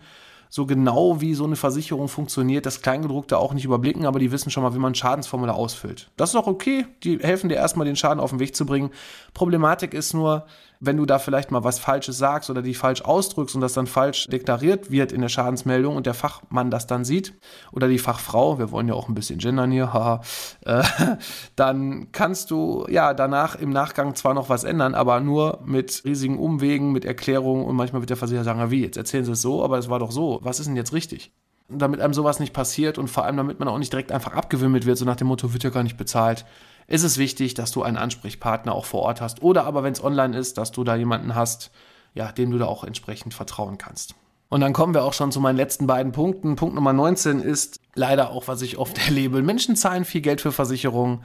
so 0.50 0.66
genau 0.66 1.22
wie 1.22 1.36
so 1.36 1.46
eine 1.46 1.56
Versicherung 1.56 2.08
funktioniert, 2.08 2.66
das 2.66 2.82
Kleingedruckte 2.82 3.38
auch 3.38 3.54
nicht 3.54 3.66
überblicken, 3.66 4.06
aber 4.06 4.18
die 4.18 4.32
wissen 4.32 4.50
schon 4.50 4.64
mal, 4.64 4.74
wie 4.74 4.80
man 4.80 4.94
ein 4.94 4.96
Schadensformular 4.96 5.56
ausfüllt. 5.56 6.10
Das 6.18 6.32
ist 6.32 6.36
auch 6.36 6.48
okay, 6.48 6.88
die 7.04 7.20
helfen 7.20 7.50
dir 7.50 7.56
erstmal 7.56 7.86
den 7.86 7.96
Schaden 7.96 8.20
auf 8.20 8.32
den 8.32 8.40
Weg 8.40 8.56
zu 8.56 8.66
bringen. 8.66 8.90
Problematik 9.36 9.94
ist 9.94 10.14
nur, 10.14 10.48
wenn 10.82 10.96
du 10.96 11.06
da 11.06 11.20
vielleicht 11.20 11.52
mal 11.52 11.64
was 11.64 11.78
Falsches 11.78 12.18
sagst 12.18 12.50
oder 12.50 12.62
die 12.62 12.74
falsch 12.74 13.02
ausdrückst 13.02 13.54
und 13.56 13.62
das 13.62 13.74
dann 13.74 13.88
falsch 13.88 14.28
deklariert 14.28 14.92
wird 14.92 15.12
in 15.12 15.22
der 15.22 15.28
Schadensmeldung 15.28 15.96
und 15.96 16.06
der 16.06 16.14
Fachmann 16.14 16.72
das 16.72 16.88
dann 16.88 17.04
sieht 17.04 17.34
oder 17.74 17.90
die 17.90 18.00
Fachfrau, 18.00 18.60
wir 18.60 18.72
wollen 18.72 18.88
ja 18.88 18.94
auch 18.94 19.10
ein 19.10 19.16
bisschen 19.16 19.40
gendern 19.40 19.72
hier, 19.72 19.92
haha, 19.92 20.22
äh, 20.66 20.84
dann 21.58 22.12
kannst 22.14 22.50
du 22.52 22.86
ja 22.90 23.14
danach 23.14 23.56
im 23.56 23.72
Nachgang 23.72 24.16
zwar 24.16 24.34
noch 24.34 24.48
was 24.48 24.64
ändern, 24.64 24.96
aber 24.96 25.20
nur 25.20 25.60
mit 25.66 26.02
riesigen 26.06 26.40
Umwegen, 26.40 26.94
mit 26.94 27.04
Erklärungen 27.04 27.66
und 27.66 27.76
manchmal 27.76 28.02
wird 28.02 28.10
der 28.10 28.18
Versicherer 28.18 28.46
sagen, 28.46 28.72
wie, 28.72 28.84
jetzt 28.84 28.98
erzählen 28.98 29.26
sie 29.26 29.34
es 29.34 29.42
so, 29.42 29.64
aber 29.64 29.78
es 29.78 29.90
war 29.90 30.00
doch 30.00 30.12
so, 30.12 30.40
was 30.44 30.60
ist 30.60 30.68
denn 30.68 30.78
jetzt 30.78 30.94
richtig? 30.94 31.34
damit 31.72 32.02
einem 32.02 32.16
sowas 32.16 32.40
nicht 32.40 32.52
passiert 32.52 32.98
und 32.98 33.10
vor 33.10 33.26
allem 33.26 33.38
damit 33.38 33.60
man 33.60 33.68
auch 33.68 33.78
nicht 33.78 33.94
direkt 33.94 34.12
einfach 34.12 34.34
abgewimmelt 34.34 34.88
wird, 34.88 34.98
so 34.98 35.06
nach 35.06 35.18
dem 35.18 35.28
Motto, 35.28 35.54
wird 35.54 35.64
ja 35.64 35.70
gar 35.70 35.84
nicht 35.84 35.98
bezahlt, 35.98 36.46
ist 36.90 37.04
es 37.04 37.18
wichtig, 37.18 37.54
dass 37.54 37.72
du 37.72 37.84
einen 37.84 37.98
Ansprechpartner 37.98 38.74
auch 38.74 38.86
vor 38.86 39.04
Ort 39.04 39.22
hast. 39.22 39.42
Oder 39.44 39.66
aber, 39.66 39.84
wenn 39.84 39.94
es 39.94 40.04
online 40.04 40.38
ist, 40.38 40.58
dass 40.58 40.72
du 40.72 40.84
da 40.84 40.96
jemanden 40.96 41.36
hast, 41.36 41.72
ja, 42.16 42.32
dem 42.32 42.50
du 42.52 42.58
da 42.58 42.66
auch 42.66 42.84
entsprechend 42.84 43.34
vertrauen 43.34 43.78
kannst. 43.78 44.16
Und 44.50 44.62
dann 44.62 44.74
kommen 44.74 44.96
wir 44.96 45.04
auch 45.04 45.14
schon 45.14 45.32
zu 45.32 45.40
meinen 45.40 45.58
letzten 45.58 45.86
beiden 45.86 46.12
Punkten. 46.12 46.56
Punkt 46.56 46.74
Nummer 46.74 46.92
19 46.92 47.42
ist 47.42 47.80
leider 47.94 48.32
auch, 48.32 48.48
was 48.48 48.64
ich 48.64 48.78
oft 48.80 48.98
erlebe. 49.08 49.44
Menschen 49.44 49.76
zahlen 49.76 50.04
viel 50.04 50.22
Geld 50.22 50.42
für 50.42 50.52
Versicherungen, 50.52 51.24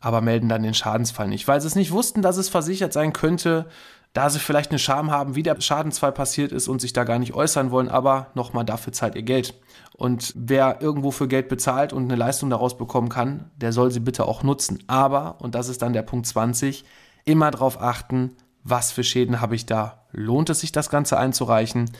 aber 0.00 0.20
melden 0.20 0.48
dann 0.48 0.62
den 0.62 0.74
Schadensfall 0.74 1.26
nicht, 1.26 1.48
weil 1.48 1.60
sie 1.60 1.66
es 1.66 1.74
nicht 1.74 1.90
wussten, 1.90 2.22
dass 2.22 2.36
es 2.36 2.48
versichert 2.48 2.92
sein 2.92 3.12
könnte, 3.12 3.66
da 4.12 4.28
sie 4.28 4.40
vielleicht 4.40 4.70
eine 4.70 4.78
Scham 4.78 5.10
haben, 5.10 5.36
wie 5.36 5.42
der 5.42 5.60
Schadensfall 5.60 6.12
passiert 6.12 6.50
ist 6.52 6.68
und 6.68 6.80
sich 6.80 6.92
da 6.92 7.04
gar 7.04 7.18
nicht 7.18 7.34
äußern 7.34 7.70
wollen, 7.70 7.88
aber 7.88 8.28
nochmal 8.34 8.64
dafür 8.64 8.92
zahlt 8.92 9.14
ihr 9.14 9.22
Geld. 9.22 9.54
Und 9.92 10.32
wer 10.34 10.80
irgendwo 10.80 11.10
für 11.10 11.28
Geld 11.28 11.48
bezahlt 11.48 11.92
und 11.92 12.04
eine 12.04 12.16
Leistung 12.16 12.50
daraus 12.50 12.76
bekommen 12.76 13.08
kann, 13.08 13.50
der 13.56 13.72
soll 13.72 13.90
sie 13.90 14.00
bitte 14.00 14.24
auch 14.26 14.42
nutzen. 14.42 14.82
Aber, 14.88 15.36
und 15.40 15.54
das 15.54 15.68
ist 15.68 15.82
dann 15.82 15.92
der 15.92 16.02
Punkt 16.02 16.26
20, 16.26 16.84
immer 17.24 17.50
darauf 17.50 17.80
achten, 17.80 18.36
was 18.64 18.92
für 18.92 19.04
Schäden 19.04 19.40
habe 19.40 19.54
ich 19.54 19.66
da? 19.66 20.06
Lohnt 20.12 20.50
es 20.50 20.60
sich, 20.60 20.72
das 20.72 20.90
Ganze 20.90 21.18
einzureichen? 21.18 21.90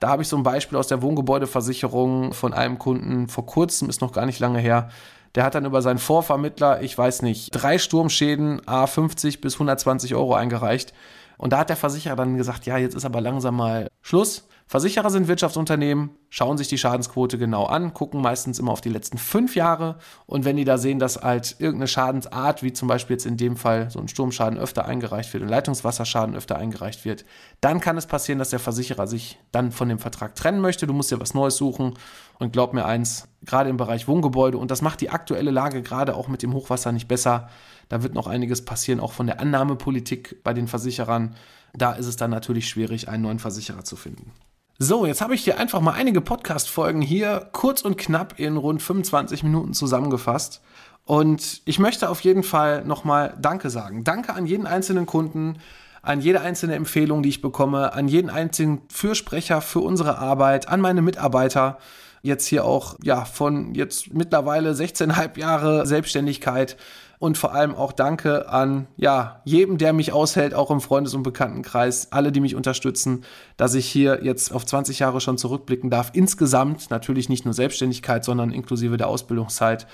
Da 0.00 0.08
habe 0.08 0.22
ich 0.22 0.28
so 0.28 0.36
ein 0.36 0.42
Beispiel 0.42 0.78
aus 0.78 0.86
der 0.86 1.02
Wohngebäudeversicherung 1.02 2.32
von 2.32 2.54
einem 2.54 2.78
Kunden 2.78 3.28
vor 3.28 3.44
kurzem, 3.46 3.90
ist 3.90 4.00
noch 4.00 4.12
gar 4.12 4.26
nicht 4.26 4.40
lange 4.40 4.58
her. 4.58 4.88
Der 5.34 5.44
hat 5.44 5.54
dann 5.54 5.66
über 5.66 5.82
seinen 5.82 5.98
Vorvermittler, 5.98 6.82
ich 6.82 6.96
weiß 6.96 7.22
nicht, 7.22 7.50
drei 7.50 7.78
Sturmschäden, 7.78 8.66
A 8.66 8.86
50 8.86 9.40
bis 9.40 9.54
120 9.54 10.14
Euro 10.14 10.34
eingereicht. 10.34 10.92
Und 11.40 11.54
da 11.54 11.60
hat 11.60 11.70
der 11.70 11.76
Versicherer 11.76 12.16
dann 12.16 12.36
gesagt, 12.36 12.66
ja, 12.66 12.76
jetzt 12.76 12.94
ist 12.94 13.06
aber 13.06 13.22
langsam 13.22 13.56
mal 13.56 13.88
Schluss. 14.02 14.46
Versicherer 14.66 15.08
sind 15.08 15.26
Wirtschaftsunternehmen, 15.26 16.10
schauen 16.28 16.58
sich 16.58 16.68
die 16.68 16.76
Schadensquote 16.76 17.38
genau 17.38 17.64
an, 17.64 17.94
gucken 17.94 18.20
meistens 18.20 18.58
immer 18.58 18.72
auf 18.72 18.82
die 18.82 18.90
letzten 18.90 19.16
fünf 19.16 19.56
Jahre 19.56 19.96
und 20.26 20.44
wenn 20.44 20.56
die 20.56 20.66
da 20.66 20.76
sehen, 20.76 20.98
dass 20.98 21.16
halt 21.22 21.56
irgendeine 21.58 21.88
Schadensart, 21.88 22.62
wie 22.62 22.74
zum 22.74 22.88
Beispiel 22.88 23.14
jetzt 23.14 23.24
in 23.24 23.38
dem 23.38 23.56
Fall 23.56 23.90
so 23.90 23.98
ein 24.00 24.08
Sturmschaden 24.08 24.58
öfter 24.58 24.84
eingereicht 24.84 25.32
wird 25.32 25.42
und 25.42 25.48
Leitungswasserschaden 25.48 26.36
öfter 26.36 26.58
eingereicht 26.58 27.06
wird, 27.06 27.24
dann 27.62 27.80
kann 27.80 27.96
es 27.96 28.06
passieren, 28.06 28.38
dass 28.38 28.50
der 28.50 28.60
Versicherer 28.60 29.06
sich 29.06 29.38
dann 29.50 29.72
von 29.72 29.88
dem 29.88 29.98
Vertrag 29.98 30.34
trennen 30.34 30.60
möchte. 30.60 30.86
Du 30.86 30.92
musst 30.92 31.10
dir 31.10 31.20
was 31.20 31.32
Neues 31.32 31.56
suchen 31.56 31.94
und 32.38 32.52
glaub 32.52 32.74
mir 32.74 32.84
eins, 32.84 33.28
gerade 33.44 33.70
im 33.70 33.76
Bereich 33.76 34.08
Wohngebäude 34.08 34.58
und 34.58 34.70
das 34.70 34.82
macht 34.82 35.00
die 35.00 35.10
aktuelle 35.10 35.50
Lage 35.50 35.82
gerade 35.82 36.14
auch 36.14 36.28
mit 36.28 36.42
dem 36.42 36.52
Hochwasser 36.52 36.92
nicht 36.92 37.08
besser 37.08 37.48
da 37.90 38.04
wird 38.04 38.14
noch 38.14 38.28
einiges 38.28 38.64
passieren, 38.64 39.00
auch 39.00 39.12
von 39.12 39.26
der 39.26 39.40
Annahmepolitik 39.40 40.42
bei 40.44 40.54
den 40.54 40.68
Versicherern. 40.68 41.34
Da 41.74 41.92
ist 41.92 42.06
es 42.06 42.16
dann 42.16 42.30
natürlich 42.30 42.68
schwierig, 42.68 43.08
einen 43.08 43.24
neuen 43.24 43.40
Versicherer 43.40 43.84
zu 43.84 43.96
finden. 43.96 44.30
So, 44.78 45.04
jetzt 45.06 45.20
habe 45.20 45.34
ich 45.34 45.42
dir 45.42 45.58
einfach 45.58 45.80
mal 45.80 45.92
einige 45.92 46.20
Podcast-Folgen 46.20 47.02
hier 47.02 47.48
kurz 47.52 47.82
und 47.82 47.98
knapp 47.98 48.38
in 48.38 48.56
rund 48.56 48.80
25 48.80 49.42
Minuten 49.42 49.74
zusammengefasst. 49.74 50.62
Und 51.04 51.62
ich 51.64 51.80
möchte 51.80 52.08
auf 52.08 52.20
jeden 52.20 52.44
Fall 52.44 52.84
nochmal 52.84 53.36
Danke 53.42 53.70
sagen. 53.70 54.04
Danke 54.04 54.34
an 54.34 54.46
jeden 54.46 54.68
einzelnen 54.68 55.06
Kunden, 55.06 55.58
an 56.00 56.20
jede 56.20 56.42
einzelne 56.42 56.76
Empfehlung, 56.76 57.24
die 57.24 57.28
ich 57.28 57.42
bekomme, 57.42 57.92
an 57.92 58.06
jeden 58.06 58.30
einzelnen 58.30 58.82
Fürsprecher 58.88 59.60
für 59.60 59.80
unsere 59.80 60.18
Arbeit, 60.18 60.68
an 60.68 60.80
meine 60.80 61.02
Mitarbeiter. 61.02 61.78
Jetzt 62.22 62.46
hier 62.46 62.64
auch, 62.64 62.96
ja, 63.02 63.24
von 63.24 63.74
jetzt 63.74 64.12
mittlerweile 64.12 64.72
16,5 64.72 65.38
Jahre 65.38 65.86
Selbstständigkeit 65.86 66.76
und 67.20 67.36
vor 67.36 67.52
allem 67.54 67.74
auch 67.74 67.92
Danke 67.92 68.48
an 68.48 68.86
ja, 68.96 69.42
jedem, 69.44 69.76
der 69.76 69.92
mich 69.92 70.12
aushält, 70.12 70.54
auch 70.54 70.70
im 70.70 70.80
Freundes- 70.80 71.14
und 71.14 71.22
Bekanntenkreis, 71.22 72.12
alle, 72.12 72.32
die 72.32 72.40
mich 72.40 72.56
unterstützen, 72.56 73.24
dass 73.58 73.74
ich 73.74 73.86
hier 73.86 74.20
jetzt 74.24 74.52
auf 74.52 74.64
20 74.64 74.98
Jahre 74.98 75.20
schon 75.20 75.36
zurückblicken 75.36 75.90
darf. 75.90 76.10
Insgesamt 76.14 76.90
natürlich 76.90 77.28
nicht 77.28 77.44
nur 77.44 77.52
Selbstständigkeit, 77.52 78.24
sondern 78.24 78.52
inklusive 78.52 78.96
der 78.96 79.08
Ausbildungszeit. 79.08 79.86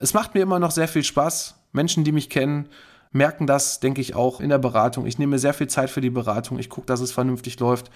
Es 0.00 0.14
macht 0.14 0.34
mir 0.34 0.40
immer 0.40 0.58
noch 0.58 0.70
sehr 0.70 0.88
viel 0.88 1.04
Spaß. 1.04 1.56
Menschen, 1.72 2.02
die 2.02 2.12
mich 2.12 2.30
kennen, 2.30 2.70
merken 3.12 3.46
das, 3.46 3.80
denke 3.80 4.00
ich, 4.00 4.14
auch 4.14 4.40
in 4.40 4.48
der 4.48 4.58
Beratung. 4.58 5.04
Ich 5.04 5.18
nehme 5.18 5.38
sehr 5.38 5.52
viel 5.52 5.68
Zeit 5.68 5.90
für 5.90 6.00
die 6.00 6.10
Beratung. 6.10 6.58
Ich 6.58 6.70
gucke, 6.70 6.86
dass 6.86 7.00
es 7.00 7.12
vernünftig 7.12 7.60
läuft. 7.60 7.90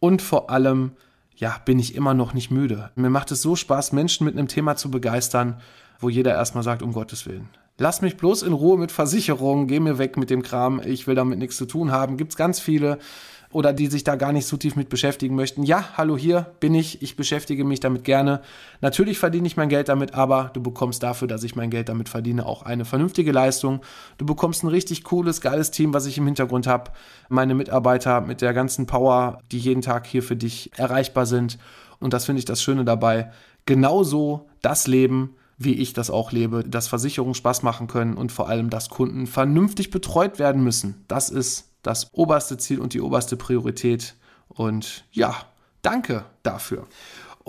Und 0.00 0.20
vor 0.20 0.50
allem, 0.50 0.92
ja, 1.38 1.56
bin 1.64 1.78
ich 1.78 1.94
immer 1.94 2.14
noch 2.14 2.34
nicht 2.34 2.50
müde. 2.50 2.90
Mir 2.96 3.10
macht 3.10 3.30
es 3.30 3.42
so 3.42 3.54
Spaß, 3.54 3.92
Menschen 3.92 4.24
mit 4.24 4.36
einem 4.36 4.48
Thema 4.48 4.74
zu 4.76 4.90
begeistern, 4.90 5.60
wo 6.00 6.08
jeder 6.08 6.34
erstmal 6.34 6.64
sagt, 6.64 6.82
um 6.82 6.92
Gottes 6.92 7.26
Willen. 7.26 7.48
Lass 7.78 8.02
mich 8.02 8.16
bloß 8.16 8.42
in 8.42 8.52
Ruhe 8.52 8.76
mit 8.76 8.90
Versicherungen, 8.90 9.68
geh 9.68 9.78
mir 9.78 9.98
weg 9.98 10.16
mit 10.16 10.30
dem 10.30 10.42
Kram, 10.42 10.80
ich 10.84 11.06
will 11.06 11.14
damit 11.14 11.38
nichts 11.38 11.56
zu 11.56 11.64
tun 11.64 11.92
haben. 11.92 12.16
Gibt's 12.16 12.36
ganz 12.36 12.58
viele 12.58 12.98
oder 13.50 13.72
die 13.72 13.86
sich 13.86 14.04
da 14.04 14.16
gar 14.16 14.32
nicht 14.32 14.46
so 14.46 14.56
tief 14.56 14.76
mit 14.76 14.88
beschäftigen 14.88 15.34
möchten. 15.34 15.62
Ja, 15.62 15.96
hallo 15.96 16.16
hier 16.16 16.52
bin 16.60 16.74
ich, 16.74 17.02
ich 17.02 17.16
beschäftige 17.16 17.64
mich 17.64 17.80
damit 17.80 18.04
gerne. 18.04 18.42
Natürlich 18.80 19.18
verdiene 19.18 19.46
ich 19.46 19.56
mein 19.56 19.70
Geld 19.70 19.88
damit, 19.88 20.14
aber 20.14 20.50
du 20.52 20.62
bekommst 20.62 21.02
dafür, 21.02 21.28
dass 21.28 21.42
ich 21.44 21.56
mein 21.56 21.70
Geld 21.70 21.88
damit 21.88 22.08
verdiene, 22.08 22.44
auch 22.44 22.62
eine 22.62 22.84
vernünftige 22.84 23.32
Leistung. 23.32 23.80
Du 24.18 24.26
bekommst 24.26 24.64
ein 24.64 24.68
richtig 24.68 25.04
cooles, 25.04 25.40
geiles 25.40 25.70
Team, 25.70 25.94
was 25.94 26.06
ich 26.06 26.18
im 26.18 26.26
Hintergrund 26.26 26.66
habe. 26.66 26.90
Meine 27.28 27.54
Mitarbeiter 27.54 28.20
mit 28.20 28.42
der 28.42 28.52
ganzen 28.52 28.86
Power, 28.86 29.40
die 29.50 29.58
jeden 29.58 29.82
Tag 29.82 30.06
hier 30.06 30.22
für 30.22 30.36
dich 30.36 30.70
erreichbar 30.76 31.24
sind. 31.24 31.58
Und 32.00 32.12
das 32.12 32.26
finde 32.26 32.40
ich 32.40 32.44
das 32.44 32.62
Schöne 32.62 32.84
dabei. 32.84 33.32
Genauso 33.64 34.46
das 34.60 34.86
Leben, 34.86 35.34
wie 35.56 35.74
ich 35.74 35.92
das 35.92 36.10
auch 36.10 36.32
lebe, 36.32 36.62
dass 36.64 36.86
Versicherungen 36.86 37.34
Spaß 37.34 37.62
machen 37.62 37.88
können 37.88 38.14
und 38.14 38.30
vor 38.30 38.48
allem, 38.48 38.70
dass 38.70 38.90
Kunden 38.90 39.26
vernünftig 39.26 39.90
betreut 39.90 40.38
werden 40.38 40.62
müssen. 40.62 41.04
Das 41.08 41.30
ist 41.30 41.67
das 41.82 42.12
oberste 42.12 42.56
Ziel 42.56 42.80
und 42.80 42.94
die 42.94 43.00
oberste 43.00 43.36
Priorität. 43.36 44.14
Und 44.48 45.04
ja, 45.12 45.34
danke 45.82 46.24
dafür. 46.42 46.86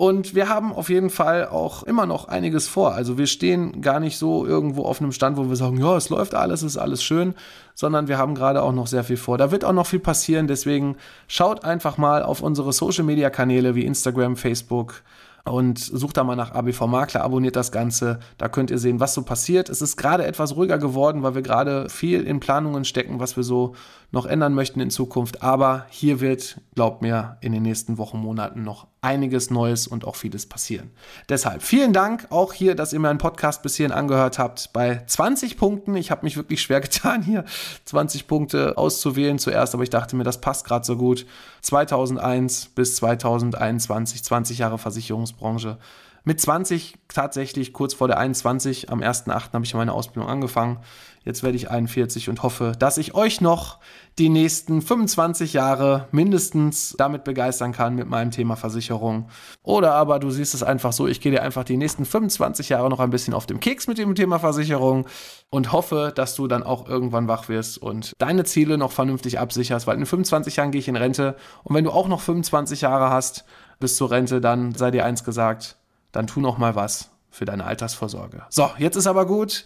Und 0.00 0.34
wir 0.34 0.48
haben 0.48 0.72
auf 0.72 0.88
jeden 0.88 1.10
Fall 1.10 1.46
auch 1.46 1.82
immer 1.82 2.06
noch 2.06 2.26
einiges 2.26 2.68
vor. 2.68 2.94
Also 2.94 3.18
wir 3.18 3.26
stehen 3.26 3.82
gar 3.82 4.00
nicht 4.00 4.16
so 4.16 4.46
irgendwo 4.46 4.84
auf 4.84 4.98
einem 5.02 5.12
Stand, 5.12 5.36
wo 5.36 5.50
wir 5.50 5.56
sagen, 5.56 5.78
ja, 5.78 5.94
es 5.94 6.08
läuft 6.08 6.34
alles, 6.34 6.62
ist 6.62 6.78
alles 6.78 7.02
schön, 7.02 7.34
sondern 7.74 8.08
wir 8.08 8.16
haben 8.16 8.34
gerade 8.34 8.62
auch 8.62 8.72
noch 8.72 8.86
sehr 8.86 9.04
viel 9.04 9.18
vor. 9.18 9.36
Da 9.36 9.50
wird 9.50 9.62
auch 9.62 9.74
noch 9.74 9.86
viel 9.86 9.98
passieren. 9.98 10.46
Deswegen 10.46 10.96
schaut 11.28 11.66
einfach 11.66 11.98
mal 11.98 12.22
auf 12.22 12.40
unsere 12.40 12.72
Social-Media-Kanäle 12.72 13.74
wie 13.74 13.84
Instagram, 13.84 14.36
Facebook, 14.36 15.02
und 15.44 15.78
sucht 15.78 16.16
da 16.16 16.24
mal 16.24 16.36
nach 16.36 16.52
ABV 16.52 16.86
Makler, 16.86 17.22
abonniert 17.22 17.56
das 17.56 17.72
Ganze. 17.72 18.20
Da 18.38 18.48
könnt 18.48 18.70
ihr 18.70 18.78
sehen, 18.78 19.00
was 19.00 19.14
so 19.14 19.22
passiert. 19.22 19.68
Es 19.68 19.82
ist 19.82 19.96
gerade 19.96 20.24
etwas 20.24 20.56
ruhiger 20.56 20.78
geworden, 20.78 21.22
weil 21.22 21.34
wir 21.34 21.42
gerade 21.42 21.88
viel 21.88 22.22
in 22.22 22.40
Planungen 22.40 22.84
stecken, 22.84 23.20
was 23.20 23.36
wir 23.36 23.42
so 23.42 23.74
noch 24.12 24.26
ändern 24.26 24.54
möchten 24.54 24.80
in 24.80 24.90
Zukunft. 24.90 25.42
Aber 25.42 25.86
hier 25.90 26.20
wird, 26.20 26.60
glaubt 26.74 27.02
mir, 27.02 27.38
in 27.40 27.52
den 27.52 27.62
nächsten 27.62 27.98
Wochen, 27.98 28.18
Monaten 28.18 28.62
noch 28.62 28.86
einiges 29.02 29.50
Neues 29.50 29.86
und 29.86 30.04
auch 30.04 30.16
vieles 30.16 30.46
passieren. 30.46 30.90
Deshalb 31.28 31.62
vielen 31.62 31.92
Dank 31.92 32.26
auch 32.30 32.52
hier, 32.52 32.74
dass 32.74 32.92
ihr 32.92 33.00
meinen 33.00 33.18
Podcast 33.18 33.62
bis 33.62 33.76
hierhin 33.76 33.92
angehört 33.92 34.38
habt. 34.38 34.72
Bei 34.72 35.02
20 35.06 35.56
Punkten, 35.56 35.96
ich 35.96 36.10
habe 36.10 36.24
mich 36.24 36.36
wirklich 36.36 36.60
schwer 36.60 36.80
getan, 36.80 37.22
hier 37.22 37.44
20 37.84 38.26
Punkte 38.26 38.76
auszuwählen 38.76 39.38
zuerst, 39.38 39.74
aber 39.74 39.82
ich 39.82 39.90
dachte 39.90 40.16
mir, 40.16 40.24
das 40.24 40.40
passt 40.40 40.64
gerade 40.66 40.84
so 40.84 40.96
gut. 40.96 41.26
2001 41.62 42.66
bis 42.74 42.96
2021, 42.96 44.24
20 44.24 44.58
Jahre 44.58 44.78
Versicherungsbranche. 44.78 45.78
Mit 46.30 46.40
20 46.40 46.94
tatsächlich 47.08 47.72
kurz 47.72 47.92
vor 47.92 48.06
der 48.06 48.18
21, 48.18 48.88
am 48.88 49.00
1.8. 49.00 49.52
habe 49.52 49.64
ich 49.64 49.74
meine 49.74 49.92
Ausbildung 49.92 50.30
angefangen. 50.30 50.78
Jetzt 51.24 51.42
werde 51.42 51.56
ich 51.56 51.72
41 51.72 52.28
und 52.28 52.44
hoffe, 52.44 52.70
dass 52.78 52.98
ich 52.98 53.14
euch 53.16 53.40
noch 53.40 53.80
die 54.16 54.28
nächsten 54.28 54.80
25 54.80 55.54
Jahre 55.54 56.06
mindestens 56.12 56.94
damit 56.96 57.24
begeistern 57.24 57.72
kann 57.72 57.96
mit 57.96 58.08
meinem 58.08 58.30
Thema 58.30 58.54
Versicherung. 58.54 59.28
Oder 59.64 59.94
aber 59.94 60.20
du 60.20 60.30
siehst 60.30 60.54
es 60.54 60.62
einfach 60.62 60.92
so, 60.92 61.08
ich 61.08 61.20
gehe 61.20 61.32
dir 61.32 61.42
einfach 61.42 61.64
die 61.64 61.76
nächsten 61.76 62.04
25 62.04 62.68
Jahre 62.68 62.90
noch 62.90 63.00
ein 63.00 63.10
bisschen 63.10 63.34
auf 63.34 63.46
dem 63.46 63.58
Keks 63.58 63.88
mit 63.88 63.98
dem 63.98 64.14
Thema 64.14 64.38
Versicherung 64.38 65.08
und 65.50 65.72
hoffe, 65.72 66.12
dass 66.14 66.36
du 66.36 66.46
dann 66.46 66.62
auch 66.62 66.88
irgendwann 66.88 67.26
wach 67.26 67.48
wirst 67.48 67.76
und 67.78 68.12
deine 68.18 68.44
Ziele 68.44 68.78
noch 68.78 68.92
vernünftig 68.92 69.40
absicherst, 69.40 69.88
weil 69.88 69.98
in 69.98 70.06
25 70.06 70.54
Jahren 70.54 70.70
gehe 70.70 70.78
ich 70.78 70.86
in 70.86 70.94
Rente 70.94 71.34
und 71.64 71.74
wenn 71.74 71.82
du 71.82 71.90
auch 71.90 72.06
noch 72.06 72.20
25 72.20 72.82
Jahre 72.82 73.10
hast 73.10 73.44
bis 73.80 73.96
zur 73.96 74.12
Rente, 74.12 74.40
dann 74.40 74.76
sei 74.76 74.92
dir 74.92 75.04
eins 75.04 75.24
gesagt, 75.24 75.79
dann 76.12 76.26
tu 76.26 76.40
noch 76.40 76.58
mal 76.58 76.74
was 76.74 77.10
für 77.30 77.44
deine 77.44 77.64
Altersvorsorge. 77.64 78.42
So, 78.50 78.70
jetzt 78.78 78.96
ist 78.96 79.06
aber 79.06 79.26
gut. 79.26 79.64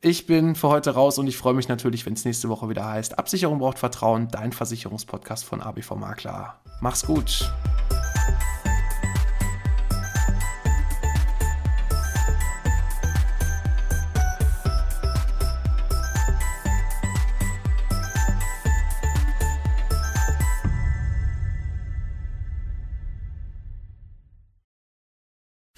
Ich 0.00 0.26
bin 0.26 0.56
für 0.56 0.68
heute 0.68 0.94
raus 0.94 1.18
und 1.18 1.28
ich 1.28 1.36
freue 1.36 1.54
mich 1.54 1.68
natürlich, 1.68 2.04
wenn 2.06 2.14
es 2.14 2.24
nächste 2.24 2.48
Woche 2.48 2.68
wieder 2.68 2.84
heißt. 2.84 3.18
Absicherung 3.18 3.60
braucht 3.60 3.78
Vertrauen, 3.78 4.28
dein 4.28 4.52
Versicherungspodcast 4.52 5.44
von 5.44 5.60
ABV 5.60 5.92
Makler. 5.94 6.56
Mach's 6.80 7.06
gut. 7.06 7.52